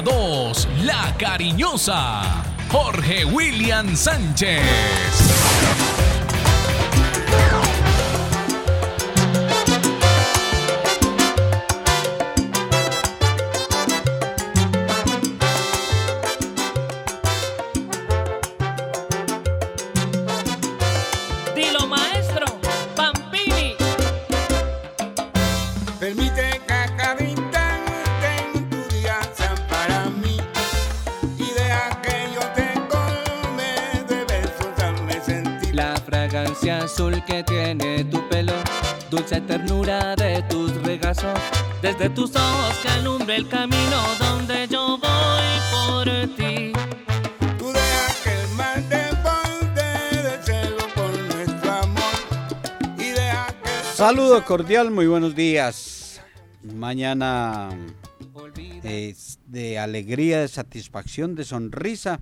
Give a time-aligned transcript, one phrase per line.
[0.00, 2.22] Línea 2, La Cariñosa.
[2.70, 5.99] Jorge William Sánchez.
[54.10, 56.20] Saludo cordial, muy buenos días.
[56.64, 57.70] Mañana
[58.82, 62.20] es de alegría, de satisfacción, de sonrisa.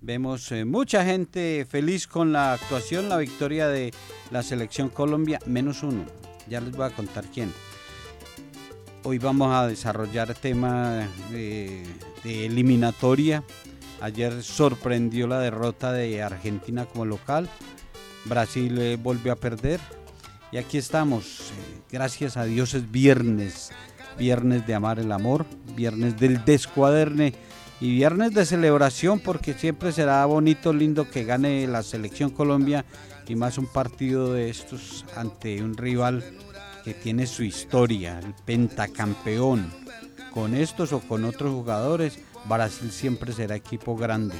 [0.00, 3.94] Vemos eh, mucha gente feliz con la actuación, la victoria de
[4.32, 6.04] la selección Colombia, menos uno.
[6.48, 7.52] Ya les voy a contar quién.
[9.04, 11.84] Hoy vamos a desarrollar tema de,
[12.24, 13.44] de eliminatoria.
[14.00, 17.48] Ayer sorprendió la derrota de Argentina como local.
[18.24, 19.78] Brasil eh, volvió a perder.
[20.52, 21.52] Y aquí estamos.
[21.52, 23.70] eh, Gracias a Dios es viernes.
[24.18, 25.46] Viernes de amar el amor.
[25.76, 27.34] Viernes del descuaderne.
[27.80, 32.84] Y viernes de celebración porque siempre será bonito, lindo que gane la selección Colombia.
[33.26, 36.24] Y más un partido de estos ante un rival
[36.84, 38.18] que tiene su historia.
[38.18, 39.70] El pentacampeón.
[40.32, 42.18] Con estos o con otros jugadores.
[42.48, 44.36] Brasil siempre será equipo grande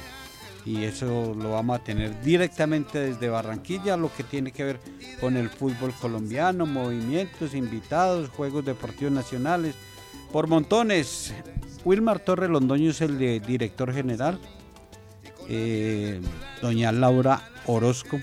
[0.65, 4.79] y eso lo vamos a tener directamente desde Barranquilla, lo que tiene que ver
[5.19, 9.75] con el fútbol colombiano, movimientos, invitados, juegos deportivos nacionales,
[10.31, 11.33] por montones.
[11.83, 14.39] Wilmar Torre Londoño es el director general,
[15.49, 16.21] eh,
[16.61, 18.19] doña Laura Orozco,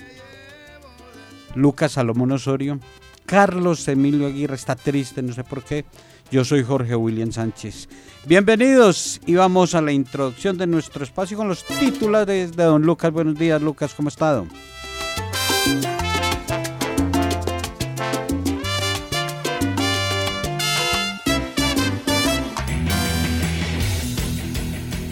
[1.55, 2.79] Lucas Salomón Osorio,
[3.25, 5.85] Carlos Emilio Aguirre está triste, no sé por qué.
[6.31, 7.89] Yo soy Jorge William Sánchez.
[8.27, 13.11] Bienvenidos y vamos a la introducción de nuestro espacio con los titulares de don Lucas.
[13.11, 14.45] Buenos días, Lucas, ¿cómo ha estado?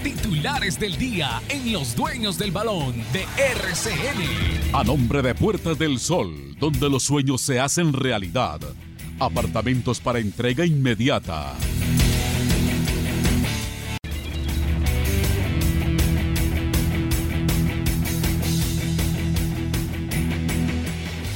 [0.03, 3.25] Titulares del día en Los Dueños del Balón de
[3.55, 4.75] RCN.
[4.75, 8.59] A nombre de Puertas del Sol, donde los sueños se hacen realidad.
[9.19, 11.55] Apartamentos para entrega inmediata.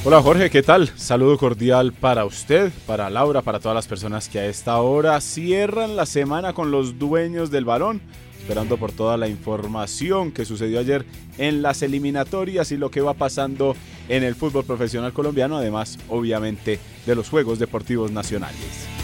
[0.04, 0.90] Hola Jorge, ¿qué tal?
[0.96, 5.96] Saludo cordial para usted, para Laura, para todas las personas que a esta hora cierran
[5.96, 8.02] la semana con los dueños del balón,
[8.40, 11.06] esperando por toda la información que sucedió ayer
[11.38, 13.76] en las eliminatorias y lo que va pasando
[14.10, 19.01] en el fútbol profesional colombiano, además obviamente de los Juegos Deportivos Nacionales.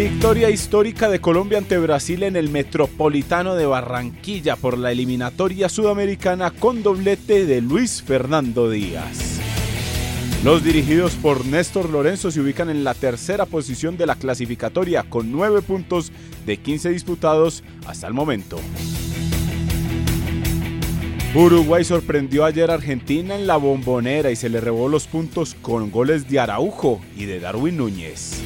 [0.00, 6.52] Victoria histórica de Colombia ante Brasil en el Metropolitano de Barranquilla por la eliminatoria sudamericana
[6.52, 9.40] con doblete de Luis Fernando Díaz.
[10.44, 15.32] Los dirigidos por Néstor Lorenzo se ubican en la tercera posición de la clasificatoria con
[15.32, 16.12] 9 puntos
[16.46, 18.60] de 15 disputados hasta el momento.
[21.34, 25.90] Uruguay sorprendió ayer a Argentina en la bombonera y se le robó los puntos con
[25.90, 28.40] goles de Araujo y de Darwin Núñez.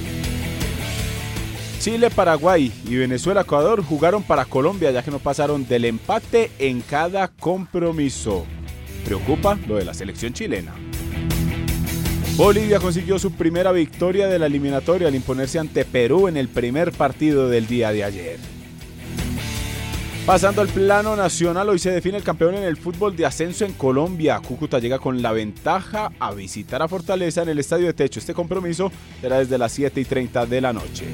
[1.82, 6.80] Chile, Paraguay y Venezuela, Ecuador jugaron para Colombia ya que no pasaron del empate en
[6.80, 8.46] cada compromiso.
[9.04, 10.72] Preocupa lo de la selección chilena.
[12.36, 16.92] Bolivia consiguió su primera victoria de la eliminatoria al imponerse ante Perú en el primer
[16.92, 18.38] partido del día de ayer.
[20.24, 23.72] Pasando al plano nacional, hoy se define el campeón en el fútbol de ascenso en
[23.72, 24.38] Colombia.
[24.38, 28.20] Cúcuta llega con la ventaja a visitar a Fortaleza en el Estadio de Techo.
[28.20, 31.06] Este compromiso será desde las 7 y 30 de la noche.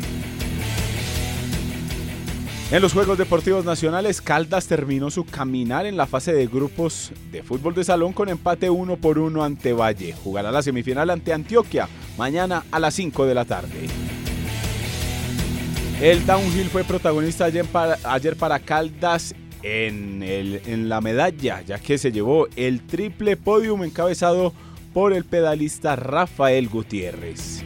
[2.70, 7.42] En los Juegos Deportivos Nacionales, Caldas terminó su caminar en la fase de grupos de
[7.42, 10.12] fútbol de salón con empate 1 por 1 ante Valle.
[10.12, 11.88] Jugará la semifinal ante Antioquia
[12.18, 13.88] mañana a las 5 de la tarde.
[16.02, 22.48] El downhill fue protagonista ayer para, Caldas en, en la medalla, ya que se llevó
[22.54, 24.52] el triple podium encabezado
[24.92, 27.64] por el pedalista Rafael Gutiérrez.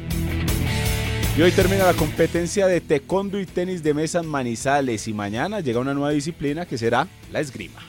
[1.34, 5.60] Y hoy termina la competencia de taekwondo y tenis de mesa en Manizales y mañana
[5.60, 7.80] llega una nueva disciplina que será la esgrima.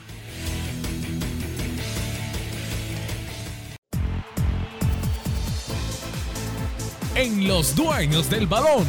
[7.16, 8.86] En Los Dueños del Balón,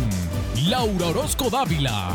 [0.69, 2.13] Laura Orozco Dávila.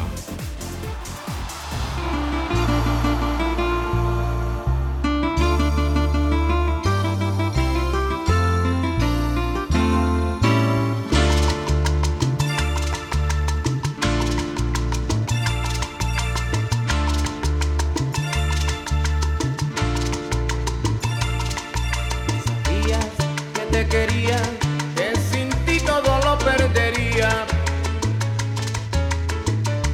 [24.10, 27.46] que sin ti todo lo perdería.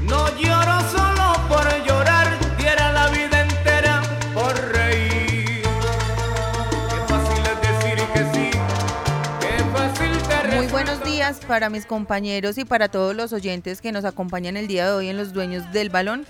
[0.03, 2.27] No lloro solo por llorar,
[2.57, 4.01] diera la vida entera
[4.33, 5.63] por reír.
[6.89, 8.51] Qué fácil es decir que sí,
[9.41, 13.91] qué fácil te Muy buenos días para mis compañeros y para todos los oyentes que
[13.91, 16.25] nos acompañan el día de hoy en Los Dueños del Balón.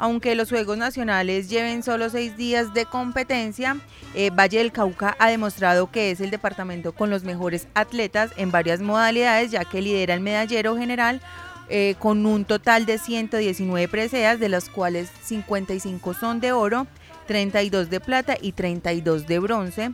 [0.00, 3.76] Aunque los Juegos Nacionales lleven solo seis días de competencia,
[4.14, 8.50] eh, Valle del Cauca ha demostrado que es el departamento con los mejores atletas en
[8.50, 11.20] varias modalidades, ya que lidera el medallero general
[11.68, 16.86] eh, con un total de 119 preseas, de las cuales 55 son de oro,
[17.26, 19.90] 32 de plata y 32 de bronce.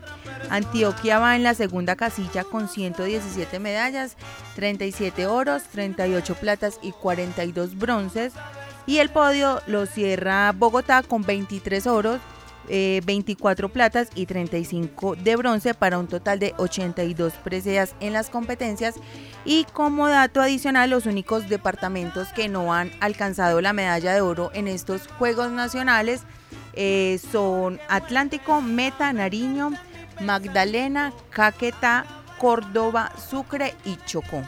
[0.50, 4.16] Antioquia va en la segunda casilla con 117 medallas,
[4.54, 8.32] 37 oros, 38 platas y 42 bronces.
[8.86, 12.20] Y el podio lo cierra Bogotá con 23 oros,
[12.68, 18.30] 24 eh, platas y 35 de bronce para un total de 82 preseas en las
[18.30, 18.94] competencias.
[19.44, 24.50] Y como dato adicional, los únicos departamentos que no han alcanzado la medalla de oro
[24.54, 26.22] en estos Juegos Nacionales
[26.74, 29.72] eh, son Atlántico, Meta, Nariño,
[30.20, 32.04] Magdalena, Caquetá,
[32.38, 34.42] Córdoba, Sucre y Chocó.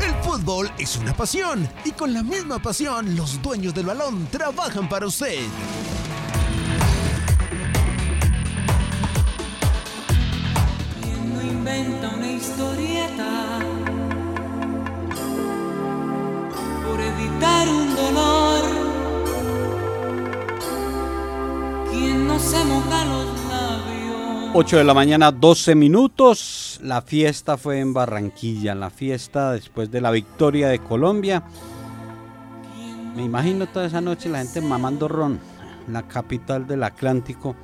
[0.00, 4.88] El fútbol es una pasión y con la misma pasión los dueños del balón trabajan
[4.88, 5.40] para usted.
[11.02, 13.58] ¿Quién no inventa una historieta
[16.86, 18.62] por evitar un dolor?
[21.90, 23.39] ¿Quién no se moja los?
[24.52, 26.80] 8 de la mañana, 12 minutos.
[26.82, 31.44] La fiesta fue en Barranquilla, la fiesta después de la victoria de Colombia.
[33.14, 35.38] Me imagino toda esa noche la gente mamando ron,
[35.88, 37.54] la capital del Atlántico.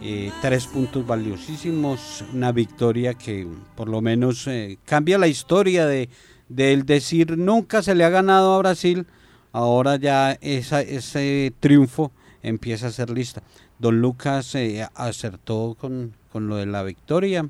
[0.00, 6.08] Eh, tres puntos valiosísimos, una victoria que por lo menos eh, cambia la historia de
[6.48, 9.06] del decir nunca se le ha ganado a Brasil,
[9.52, 12.12] ahora ya esa, ese triunfo
[12.42, 13.42] empieza a ser lista.
[13.84, 17.46] Don Lucas eh, acertó con, con lo de la victoria.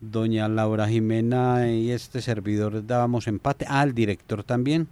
[0.00, 3.64] Doña Laura Jimena y este servidor dábamos empate.
[3.70, 4.88] El director también.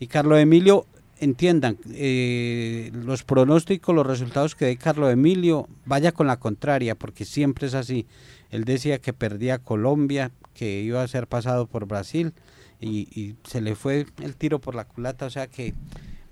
[0.00, 0.86] Y Carlos Emilio,
[1.20, 7.24] entiendan, eh, los pronósticos, los resultados que dé Carlos Emilio, vaya con la contraria, porque
[7.24, 8.08] siempre es así.
[8.50, 12.32] Él decía que perdía Colombia, que iba a ser pasado por Brasil,
[12.80, 15.26] y, y se le fue el tiro por la culata.
[15.26, 15.74] O sea que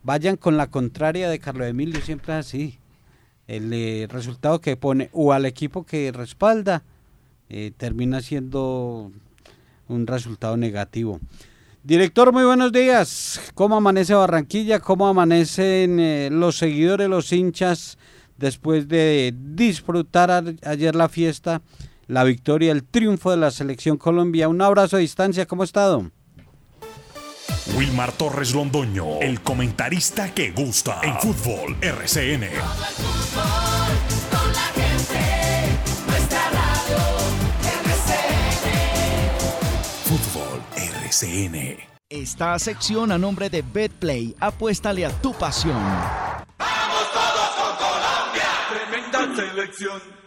[0.03, 2.81] vayan con la contraria de Carlos Emilio, siempre es así.
[3.53, 6.85] El eh, resultado que pone o al equipo que respalda
[7.51, 9.13] eh, termina siendo
[9.89, 11.21] un resultado negativo.
[11.85, 13.39] Director, muy buenos días.
[13.53, 14.81] ¿Cómo amanece Barranquilla?
[14.81, 17.99] ¿Cómo amanecen eh, los seguidores, los hinchas,
[18.39, 21.61] después de disfrutar ayer la fiesta,
[22.07, 24.49] la victoria, el triunfo de la selección Colombia?
[24.49, 26.11] Un abrazo a distancia, ¿cómo ha estado?
[27.77, 32.49] Wilmar Torres Londoño, el comentarista que gusta en fútbol RCN.
[40.05, 41.79] Fútbol RCN.
[42.11, 45.81] Esta sección a nombre de BetPlay, apuéstale a tu pasión.
[48.69, 50.22] Tremenda selección.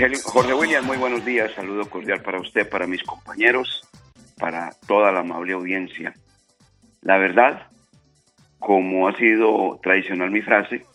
[0.00, 1.52] Jorge, William, muy buenos días.
[1.52, 3.86] Saludo cordial para usted, para mis compañeros,
[4.38, 6.14] para toda la amable audiencia.
[7.02, 7.66] La verdad,
[8.58, 10.86] como ha sido tradicional mi frase,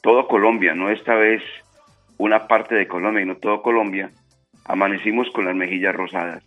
[0.00, 1.42] todo Colombia, no esta vez
[2.16, 4.10] una parte de Colombia y no todo Colombia,
[4.64, 6.42] amanecimos con las mejillas rosadas.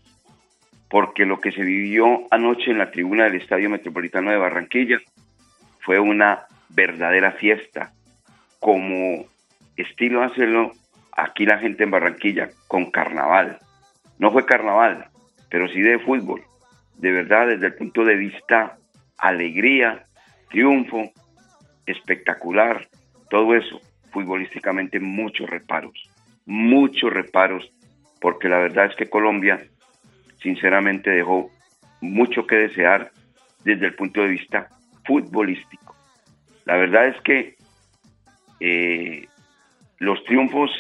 [0.90, 4.98] Porque lo que se vivió anoche en la tribuna del Estadio Metropolitano de Barranquilla
[5.82, 7.94] fue una verdadera fiesta,
[8.60, 9.28] como
[9.78, 10.72] estilo hacerlo
[11.24, 13.60] aquí la gente en Barranquilla, con carnaval.
[14.18, 15.08] No fue carnaval,
[15.50, 16.44] pero sí de fútbol.
[16.98, 18.78] De verdad, desde el punto de vista
[19.18, 20.06] alegría,
[20.50, 21.12] triunfo,
[21.86, 22.88] espectacular,
[23.30, 26.10] todo eso, futbolísticamente muchos reparos,
[26.46, 27.72] muchos reparos,
[28.20, 29.60] porque la verdad es que Colombia,
[30.42, 31.52] sinceramente, dejó
[32.02, 33.12] mucho que desear
[33.64, 34.70] desde el punto de vista
[35.06, 35.96] futbolístico.
[36.66, 37.56] La verdad es que
[38.60, 39.28] eh,
[40.00, 40.72] los triunfos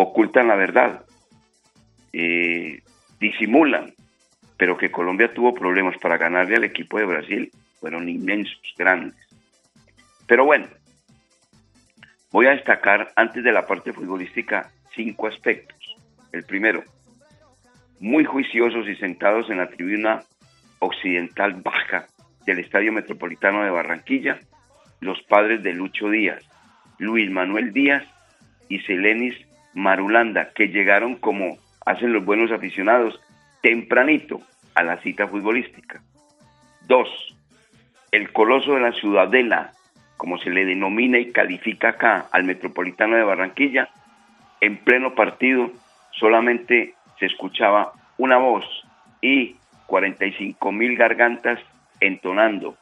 [0.00, 1.04] ocultan la verdad,
[3.18, 3.92] disimulan,
[4.56, 7.50] pero que Colombia tuvo problemas para ganarle al equipo de Brasil
[7.80, 9.18] fueron inmensos, grandes.
[10.28, 10.68] Pero bueno,
[12.30, 15.76] voy a destacar antes de la parte futbolística cinco aspectos.
[16.30, 16.84] El primero,
[17.98, 20.22] muy juiciosos y sentados en la tribuna
[20.78, 22.06] occidental baja
[22.46, 24.38] del Estadio Metropolitano de Barranquilla,
[25.00, 26.44] los padres de Lucho Díaz,
[26.98, 28.04] Luis Manuel Díaz
[28.68, 29.47] y Selenis
[29.78, 31.56] Marulanda, que llegaron como
[31.86, 33.20] hacen los buenos aficionados,
[33.62, 34.40] tempranito
[34.74, 36.02] a la cita futbolística.
[36.86, 37.08] Dos,
[38.12, 39.72] el coloso de la Ciudadela,
[40.16, 43.88] como se le denomina y califica acá al Metropolitano de Barranquilla,
[44.60, 45.70] en pleno partido
[46.12, 48.64] solamente se escuchaba una voz
[49.22, 49.56] y
[49.86, 51.60] 45 mil gargantas
[52.00, 52.76] entonando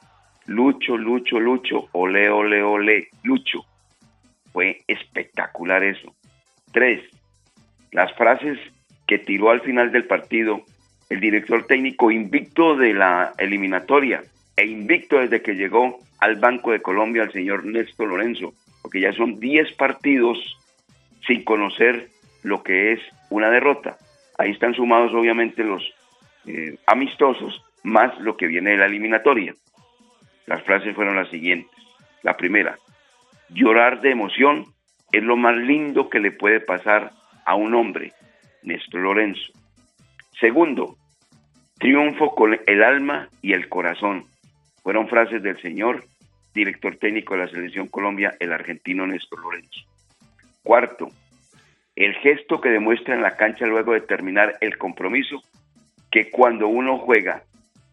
[0.47, 3.65] Lucho, Lucho, Lucho, ole, ole, ole, Lucho.
[4.53, 6.15] Fue espectacular eso.
[6.77, 7.01] Tres,
[7.91, 8.59] las frases
[9.07, 10.61] que tiró al final del partido
[11.09, 14.23] el director técnico invicto de la eliminatoria
[14.59, 18.53] e invicto desde que llegó al Banco de Colombia el señor Néstor Lorenzo,
[18.83, 20.59] porque ya son 10 partidos
[21.27, 22.11] sin conocer
[22.43, 23.97] lo que es una derrota.
[24.37, 25.83] Ahí están sumados obviamente los
[26.45, 29.55] eh, amistosos más lo que viene de la eliminatoria.
[30.45, 31.75] Las frases fueron las siguientes.
[32.23, 32.77] La primera,
[33.49, 34.76] llorar de emoción
[35.13, 37.13] es lo más lindo que le puede pasar
[37.45, 38.13] a un hombre,
[38.63, 39.53] Néstor Lorenzo.
[40.41, 40.97] Segundo,
[41.79, 44.25] triunfo con el alma y el corazón.
[44.83, 46.05] Fueron frases del señor
[46.55, 49.81] director técnico de la Selección Colombia, el argentino Néstor Lorenzo.
[50.63, 51.09] Cuarto,
[51.95, 55.43] el gesto que demuestra en la cancha luego de terminar el compromiso,
[56.11, 57.45] que cuando uno juega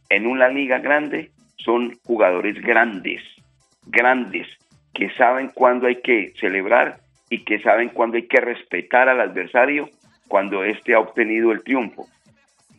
[0.09, 3.21] en una liga grande, son jugadores grandes,
[3.85, 4.47] grandes,
[4.93, 6.97] que saben cuándo hay que celebrar
[7.29, 9.89] y que saben cuándo hay que respetar al adversario
[10.27, 12.07] cuando éste ha obtenido el triunfo.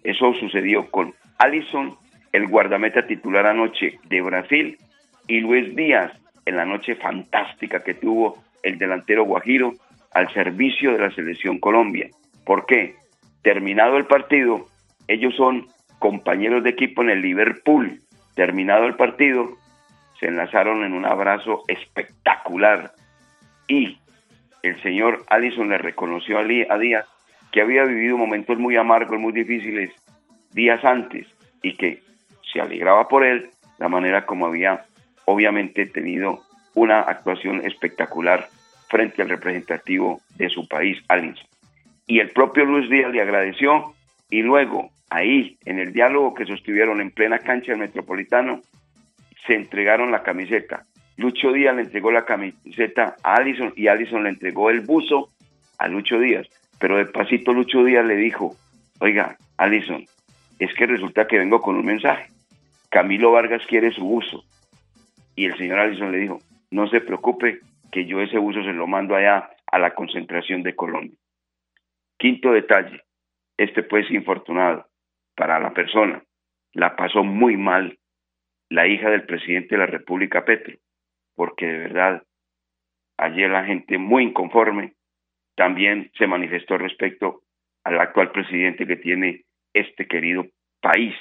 [0.03, 1.97] Eso sucedió con Allison,
[2.33, 4.79] el guardameta titular anoche de Brasil,
[5.27, 6.13] y Luis Díaz
[6.45, 9.73] en la noche fantástica que tuvo el delantero Guajiro
[10.13, 12.09] al servicio de la selección Colombia.
[12.45, 12.97] ¿Por qué?
[13.43, 14.67] Terminado el partido,
[15.09, 15.67] ellos son
[15.99, 18.01] compañeros de equipo en el Liverpool.
[18.35, 19.57] Terminado el partido,
[20.19, 22.93] se enlazaron en un abrazo espectacular
[23.69, 23.99] y
[24.63, 26.45] el señor Allison le reconoció a
[26.79, 27.07] Díaz
[27.53, 29.91] que había vivido momentos muy amargos, muy difíciles
[30.53, 31.27] días antes
[31.63, 32.03] y que
[32.53, 34.85] se alegraba por él la manera como había
[35.25, 36.43] obviamente tenido
[36.75, 38.49] una actuación espectacular
[38.89, 41.47] frente al representativo de su país, Allison.
[42.07, 43.95] Y el propio Luis Díaz le agradeció
[44.31, 48.61] y luego ahí, en el diálogo que sostuvieron en plena cancha del Metropolitano,
[49.47, 50.87] se entregaron la camiseta.
[51.17, 55.31] Lucho Díaz le entregó la camiseta a Allison y Allison le entregó el buzo
[55.79, 56.49] a Lucho Díaz.
[56.79, 58.57] Pero despacito Lucho Díaz le dijo,
[59.01, 60.05] oiga, Alison,
[60.59, 62.29] es que resulta que vengo con un mensaje.
[62.91, 64.45] Camilo Vargas quiere su buzo.
[65.37, 67.61] Y el señor Alison le dijo, no se preocupe,
[67.93, 71.17] que yo ese buzo se lo mando allá a la concentración de Colombia.
[72.19, 73.03] Quinto detalle,
[73.57, 74.87] este pues infortunado
[75.37, 76.23] para la persona,
[76.73, 77.97] la pasó muy mal
[78.71, 80.77] la hija del presidente de la República, Petro,
[81.35, 82.23] porque de verdad
[83.17, 84.95] ayer la gente muy inconforme
[85.55, 87.43] también se manifestó respecto
[87.85, 90.47] al actual presidente que tiene este querido
[90.81, 91.15] país.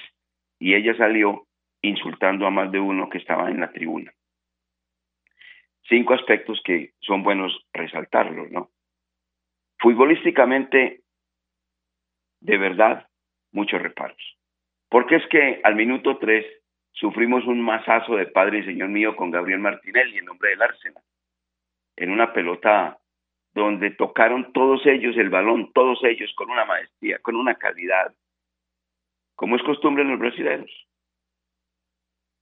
[0.60, 1.46] Y ella salió
[1.82, 4.12] insultando a más de uno que estaba en la tribuna.
[5.90, 8.72] Cinco aspectos que son buenos resaltarlos, ¿no?
[9.80, 11.02] Futbolísticamente,
[12.40, 13.08] de verdad,
[13.52, 14.38] muchos reparos.
[14.90, 16.46] Porque es que al minuto tres
[16.94, 21.04] sufrimos un masazo de padre y señor mío con Gabriel Martinelli en nombre del Arsenal.
[21.96, 22.98] En una pelota
[23.54, 28.14] donde tocaron todos ellos el balón, todos ellos con una maestría, con una calidad,
[29.36, 30.72] como es costumbre en los brasileños.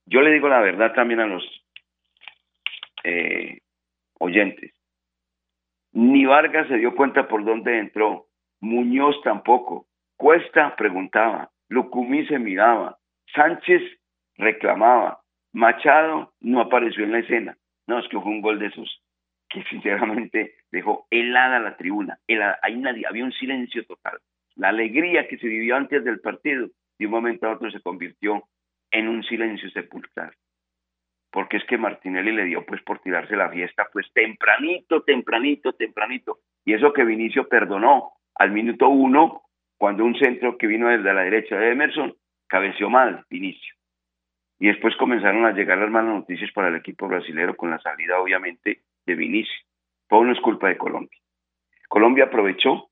[0.05, 1.43] Yo le digo la verdad también a los
[3.03, 3.59] eh,
[4.19, 4.73] oyentes.
[5.93, 8.27] Ni Vargas se dio cuenta por dónde entró,
[8.61, 12.99] Muñoz tampoco, Cuesta preguntaba, Lucumí se miraba,
[13.33, 13.81] Sánchez
[14.37, 15.21] reclamaba,
[15.53, 17.57] Machado no apareció en la escena.
[17.87, 19.01] No, es que fue un gol de esos
[19.49, 22.17] que sinceramente dejó helada la tribuna.
[22.61, 24.17] ahí nadie, había un silencio total.
[24.55, 28.43] La alegría que se vivió antes del partido, de un momento a otro se convirtió
[28.91, 30.33] en un silencio sepulcral.
[31.31, 36.39] Porque es que Martinelli le dio pues por tirarse la fiesta pues tempranito, tempranito, tempranito.
[36.65, 39.43] Y eso que Vinicio perdonó al minuto uno,
[39.77, 42.15] cuando un centro que vino desde la derecha de Emerson
[42.47, 43.75] cabeció mal, Vinicio.
[44.61, 48.21] Y después comenzaron a llegar las malas noticias para el equipo brasilero con la salida
[48.21, 49.57] obviamente de Vinicio.
[50.07, 51.17] Todo no es culpa de Colombia.
[51.89, 52.91] Colombia aprovechó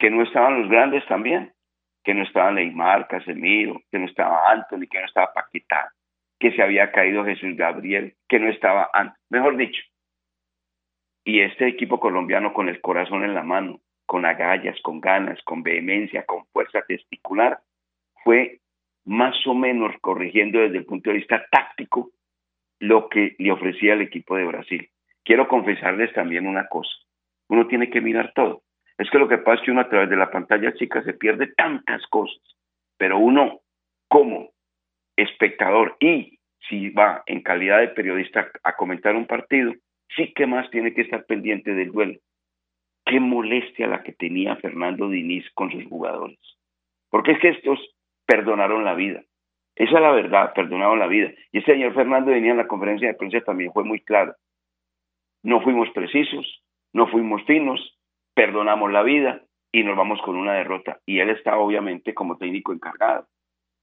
[0.00, 1.52] que no estaban los grandes también,
[2.02, 5.92] que no estaba Neymar, Casemiro, que no estaba Anthony, que no estaba Paquetá,
[6.40, 9.80] que se había caído Jesús Gabriel, que no estaba antes, mejor dicho.
[11.22, 15.62] Y este equipo colombiano con el corazón en la mano, con agallas, con ganas, con
[15.62, 17.60] vehemencia, con fuerza testicular,
[18.24, 18.58] fue
[19.06, 22.10] más o menos corrigiendo desde el punto de vista táctico
[22.78, 24.90] lo que le ofrecía el equipo de Brasil
[25.26, 26.90] quiero confesarles también una cosa.
[27.48, 28.62] Uno tiene que mirar todo.
[28.96, 31.12] Es que lo que pasa es que uno a través de la pantalla chica se
[31.12, 32.40] pierde tantas cosas,
[32.96, 33.60] pero uno
[34.08, 34.52] como
[35.16, 39.74] espectador y si va en calidad de periodista a comentar un partido,
[40.16, 42.18] sí que más tiene que estar pendiente del duelo.
[43.04, 46.38] Qué molestia la que tenía Fernando Diniz con sus jugadores.
[47.10, 47.78] Porque es que estos
[48.26, 49.22] perdonaron la vida.
[49.74, 51.30] Esa es la verdad, perdonaron la vida.
[51.52, 54.34] Y este señor Fernando Diniz en la conferencia de prensa también fue muy claro.
[55.42, 57.98] No fuimos precisos, no fuimos finos,
[58.34, 60.98] perdonamos la vida y nos vamos con una derrota.
[61.06, 63.26] Y él está obviamente como técnico encargado.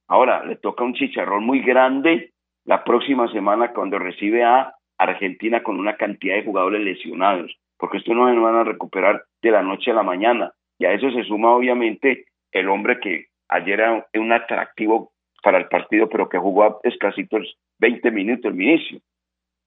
[0.07, 2.33] Ahora, le toca un chicharrón muy grande
[2.65, 8.13] la próxima semana cuando recibe a Argentina con una cantidad de jugadores lesionados, porque esto
[8.13, 10.51] no se van a recuperar de la noche a la mañana.
[10.79, 15.67] Y a eso se suma obviamente el hombre que ayer era un atractivo para el
[15.67, 18.99] partido, pero que jugó escasitos 20 minutos el inicio.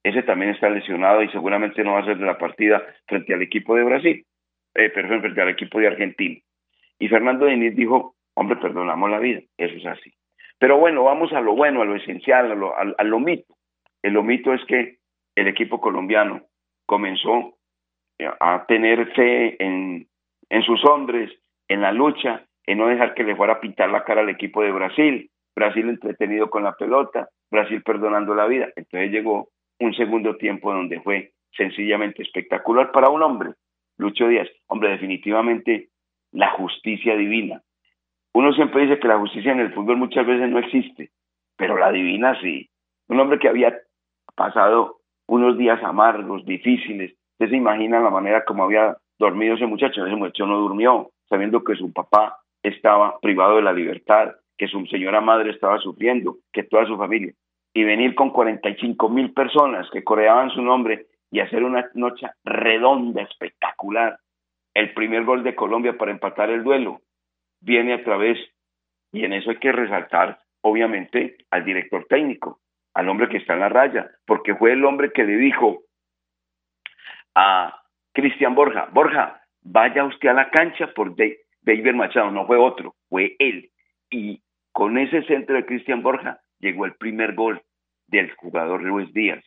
[0.03, 3.43] Ese también está lesionado y seguramente no va a ser de la partida frente al
[3.43, 4.25] equipo de Brasil,
[4.75, 6.41] eh, frente al equipo de Argentina.
[6.99, 10.13] Y Fernando Denis dijo, hombre, perdonamos la vida, eso es así.
[10.59, 13.55] Pero bueno, vamos a lo bueno, a lo esencial, a lo, a lo mito.
[14.03, 14.99] El lo mito es que
[15.35, 16.43] el equipo colombiano
[16.87, 17.57] comenzó
[18.19, 20.07] eh, a tener fe en,
[20.49, 21.31] en sus hombres,
[21.69, 24.63] en la lucha, en no dejar que le fuera a pintar la cara al equipo
[24.63, 28.69] de Brasil, Brasil entretenido con la pelota, Brasil perdonando la vida.
[28.77, 29.49] Entonces llegó
[29.81, 33.51] un segundo tiempo donde fue sencillamente espectacular para un hombre,
[33.99, 34.49] Lucho Díaz.
[34.67, 35.89] Hombre, definitivamente
[36.33, 37.63] la justicia divina.
[38.35, 41.11] Uno siempre dice que la justicia en el fútbol muchas veces no existe,
[41.57, 42.69] pero la divina sí.
[43.09, 43.75] Un hombre que había
[44.35, 47.15] pasado unos días amargos, difíciles.
[47.33, 50.05] Usted se imagina la manera como había dormido ese muchacho.
[50.05, 52.37] Ese muchacho no durmió, sabiendo que su papá
[52.69, 57.33] estaba privado de la libertad, que su señora madre estaba sufriendo, que toda su familia.
[57.75, 63.23] Y venir con 45 mil personas que coreaban su nombre y hacer una noche redonda,
[63.23, 64.19] espectacular.
[64.75, 67.01] El primer gol de Colombia para empatar el duelo
[67.61, 68.39] viene a través,
[69.13, 72.61] y en eso hay que resaltar, obviamente, al director técnico,
[72.95, 75.83] al hombre que está en la raya, porque fue el hombre que le dijo
[77.35, 81.15] a Cristian Borja, Borja, vaya usted a la cancha por
[81.67, 83.71] David Machado, no fue otro, fue él.
[84.09, 84.41] Y
[84.73, 87.61] con ese centro de Cristian Borja llegó el primer gol
[88.07, 89.45] del jugador Luis Díaz.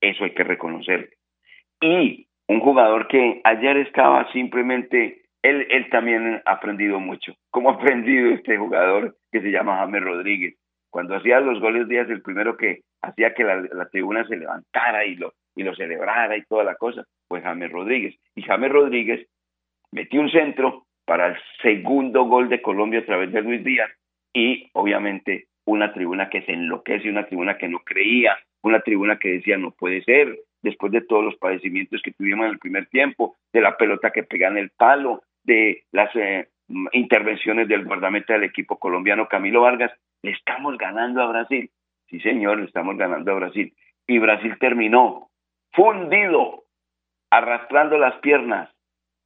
[0.00, 1.10] Eso hay que reconocer.
[1.80, 7.32] Y un jugador que ayer estaba simplemente, él, él también ha aprendido mucho.
[7.50, 10.56] ¿Cómo ha aprendido este jugador que se llama James Rodríguez?
[10.90, 15.16] Cuando hacía los goles Díaz, el primero que hacía que la, tribuna se levantara y
[15.16, 18.14] lo, y lo celebrara y toda la cosa, pues James Rodríguez.
[18.34, 19.26] Y James Rodríguez
[19.92, 23.90] metió un centro para el segundo gol de Colombia a través de Luis Díaz
[24.32, 29.30] y obviamente una tribuna que se enloquece, una tribuna que no creía, una tribuna que
[29.30, 33.36] decía no puede ser, después de todos los padecimientos que tuvimos en el primer tiempo,
[33.52, 36.48] de la pelota que pega en el palo, de las eh,
[36.92, 41.70] intervenciones del guardameta del equipo colombiano Camilo Vargas, le estamos ganando a Brasil.
[42.08, 43.74] Sí, señor, le estamos ganando a Brasil.
[44.06, 45.28] Y Brasil terminó
[45.72, 46.64] fundido,
[47.30, 48.70] arrastrando las piernas.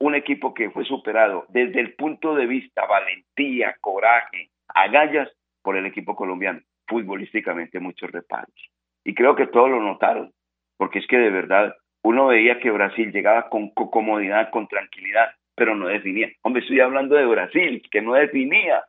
[0.01, 5.29] Un equipo que fue superado desde el punto de vista valentía, coraje, agallas
[5.63, 6.61] por el equipo colombiano.
[6.87, 8.55] Futbolísticamente muchos reparos.
[9.05, 10.33] Y creo que todos lo notaron,
[10.77, 15.75] porque es que de verdad uno veía que Brasil llegaba con comodidad, con tranquilidad, pero
[15.75, 16.31] no definía.
[16.43, 18.85] Hombre, estoy hablando de Brasil, que no definía.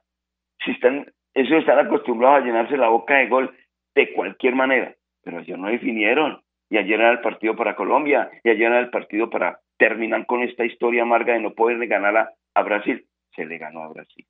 [0.63, 3.55] Si están ellos están acostumbrados a llenarse la boca de gol
[3.95, 6.41] de cualquier manera, pero ellos no definieron.
[6.69, 10.43] Y ayer era el partido para Colombia, y ayer era el partido para terminar con
[10.43, 13.05] esta historia amarga de no poderle ganar a, Brasil.
[13.35, 14.27] Se le ganó a Brasil.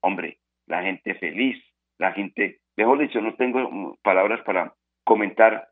[0.00, 1.62] Hombre, la gente feliz,
[1.98, 4.72] la gente, mejor dicho, no tengo palabras para
[5.04, 5.68] comentar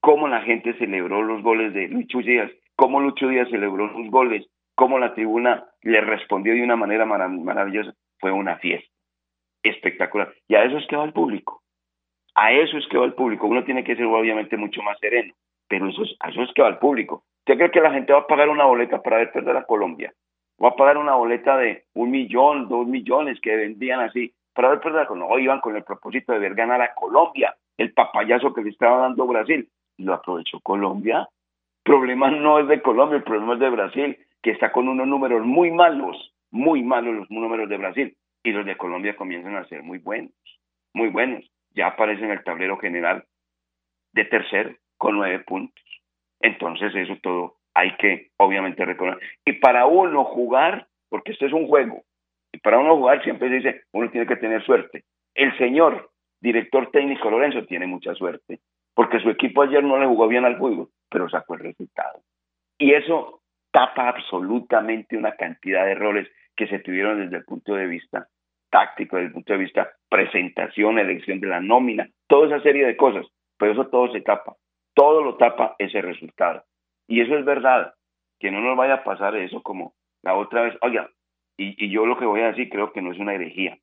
[0.00, 4.46] cómo la gente celebró los goles de Lucho Díaz, cómo Lucho Díaz celebró los goles,
[4.74, 7.94] cómo la tribuna le respondió de una manera maravillosa.
[8.18, 8.90] Fue una fiesta
[9.62, 10.32] espectacular.
[10.48, 11.62] Y a eso es que va el público.
[12.34, 13.46] A eso es que va el público.
[13.46, 15.34] Uno tiene que ser obviamente mucho más sereno,
[15.68, 17.24] pero eso es, que va el público.
[17.40, 20.12] ¿Usted cree que la gente va a pagar una boleta para ver perder a Colombia?
[20.62, 24.80] Va a pagar una boleta de un millón, dos millones que vendían así para ver
[24.80, 25.36] perder a Colombia.
[25.36, 28.98] No, iban con el propósito de ver ganar a Colombia, el papayazo que le estaba
[28.98, 29.68] dando Brasil.
[29.98, 31.28] Y lo aprovechó Colombia.
[31.84, 35.06] El problema no es de Colombia, el problema es de Brasil, que está con unos
[35.06, 39.66] números muy malos, muy malos los números de Brasil y los de Colombia comienzan a
[39.66, 40.32] ser muy buenos,
[40.94, 41.44] muy buenos.
[41.74, 43.24] Ya aparece en el tablero general
[44.12, 45.84] de tercer con nueve puntos.
[46.40, 49.22] Entonces eso todo hay que obviamente reconocer.
[49.44, 52.02] Y para uno jugar, porque esto es un juego,
[52.52, 55.04] y para uno jugar siempre se dice, uno tiene que tener suerte.
[55.34, 58.60] El señor director técnico Lorenzo tiene mucha suerte,
[58.94, 62.20] porque su equipo ayer no le jugó bien al fútbol, pero sacó el resultado.
[62.78, 67.86] Y eso tapa absolutamente una cantidad de errores que se tuvieron desde el punto de
[67.86, 68.26] vista
[68.70, 72.96] táctico, desde el punto de vista presentación, elección de la nómina, toda esa serie de
[72.96, 73.26] cosas.
[73.58, 74.54] Pero eso todo se tapa.
[74.96, 76.64] Todo lo tapa ese resultado.
[77.06, 77.94] Y eso es verdad.
[78.40, 80.74] Que no nos vaya a pasar eso como la otra vez.
[80.80, 81.10] Oiga,
[81.58, 83.76] y, yo lo que voy a decir creo que no es una herejía.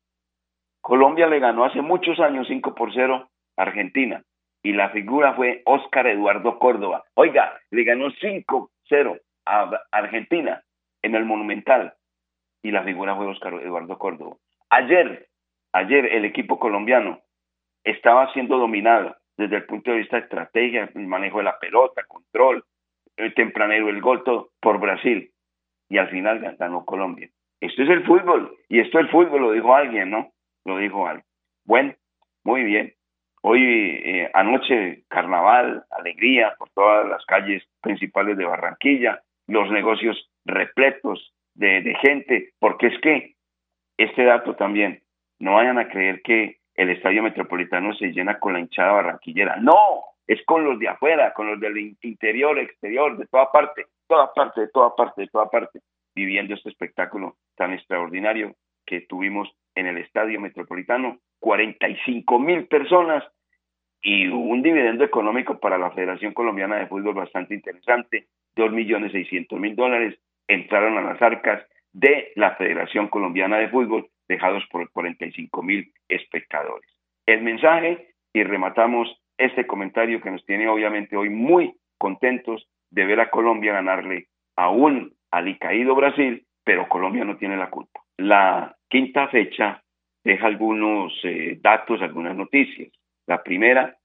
[0.80, 4.24] Colombia le ganó hace muchos años 5 por 0 a Argentina
[4.64, 7.04] y la figura fue Óscar Eduardo Córdoba.
[7.14, 10.64] Oiga, le ganó 5-0 a Argentina
[11.02, 11.94] en el Monumental
[12.60, 14.36] y la figura fue Óscar Eduardo Córdoba.
[14.70, 15.28] Ayer,
[15.72, 17.20] ayer el equipo colombiano
[17.84, 22.04] estaba siendo dominado desde el punto de vista de estrategia, el manejo de la pelota,
[22.06, 22.64] control,
[23.16, 25.30] el tempranero, el gol, todo, por Brasil.
[25.88, 27.28] Y al final ganó Colombia.
[27.60, 30.32] Esto es el fútbol, y esto es el fútbol, lo dijo alguien, ¿no?
[30.64, 31.26] Lo dijo alguien.
[31.64, 31.94] Bueno,
[32.44, 32.94] muy bien.
[33.42, 41.34] Hoy, eh, anoche, carnaval, alegría por todas las calles principales de Barranquilla, los negocios repletos
[41.54, 43.34] de, de gente, porque es que
[43.98, 45.02] este dato también,
[45.38, 49.56] no vayan a creer que el estadio metropolitano se llena con la hinchada barranquillera.
[49.56, 49.76] No,
[50.26, 54.62] es con los de afuera, con los del interior, exterior, de toda parte, toda parte,
[54.62, 55.80] de toda parte, de toda parte,
[56.14, 58.54] viviendo este espectáculo tan extraordinario
[58.86, 63.24] que tuvimos en el estadio metropolitano, 45 mil personas
[64.02, 69.58] y un dividendo económico para la Federación Colombiana de Fútbol bastante interesante, dos millones seiscientos
[69.58, 75.62] mil dólares entraron a las arcas de la Federación Colombiana de Fútbol, dejados por 45
[75.62, 76.88] mil espectadores.
[77.26, 79.08] El mensaje, y rematamos
[79.38, 84.70] este comentario que nos tiene obviamente hoy muy contentos de ver a Colombia ganarle a
[84.70, 88.00] un alicaído Brasil, pero Colombia no tiene la culpa.
[88.16, 89.82] La quinta fecha
[90.22, 92.90] deja algunos eh, datos, algunas noticias.
[93.26, 93.96] La primera,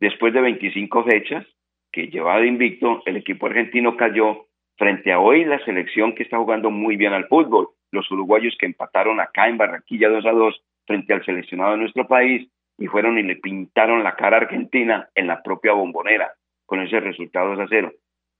[0.00, 1.46] después de 25 fechas
[1.92, 6.38] que llevaba de invicto, el equipo argentino cayó frente a hoy la selección que está
[6.38, 10.62] jugando muy bien al fútbol, los uruguayos que empataron acá en Barranquilla 2 a 2
[10.86, 12.48] frente al seleccionado de nuestro país
[12.78, 16.32] y fueron y le pintaron la cara a Argentina en la propia bombonera
[16.66, 17.92] con ese resultado 2 a 0.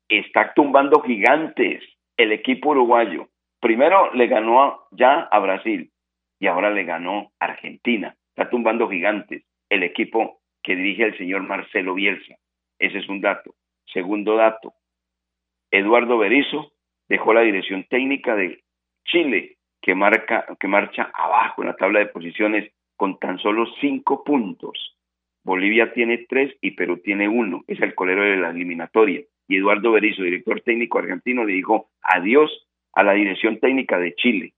[0.08, 1.82] Está tumbando gigantes
[2.16, 3.28] el equipo uruguayo.
[3.60, 5.90] Primero le ganó ya a Brasil
[6.38, 8.14] y ahora le ganó a Argentina.
[8.30, 12.36] Está tumbando gigantes el equipo que dirige el señor Marcelo Bielsa.
[12.78, 13.54] Ese es un dato.
[13.92, 14.74] Segundo dato,
[15.70, 16.72] Eduardo Berizo
[17.08, 18.62] dejó la dirección técnica de
[19.08, 24.22] Chile, que, marca, que marcha abajo en la tabla de posiciones con tan solo cinco
[24.22, 24.96] puntos.
[25.44, 27.64] Bolivia tiene tres y Perú tiene uno.
[27.66, 29.22] Es el colero de la eliminatoria.
[29.48, 32.50] Y Eduardo Berizo, director técnico argentino, le dijo adiós
[32.92, 34.52] a la dirección técnica de Chile.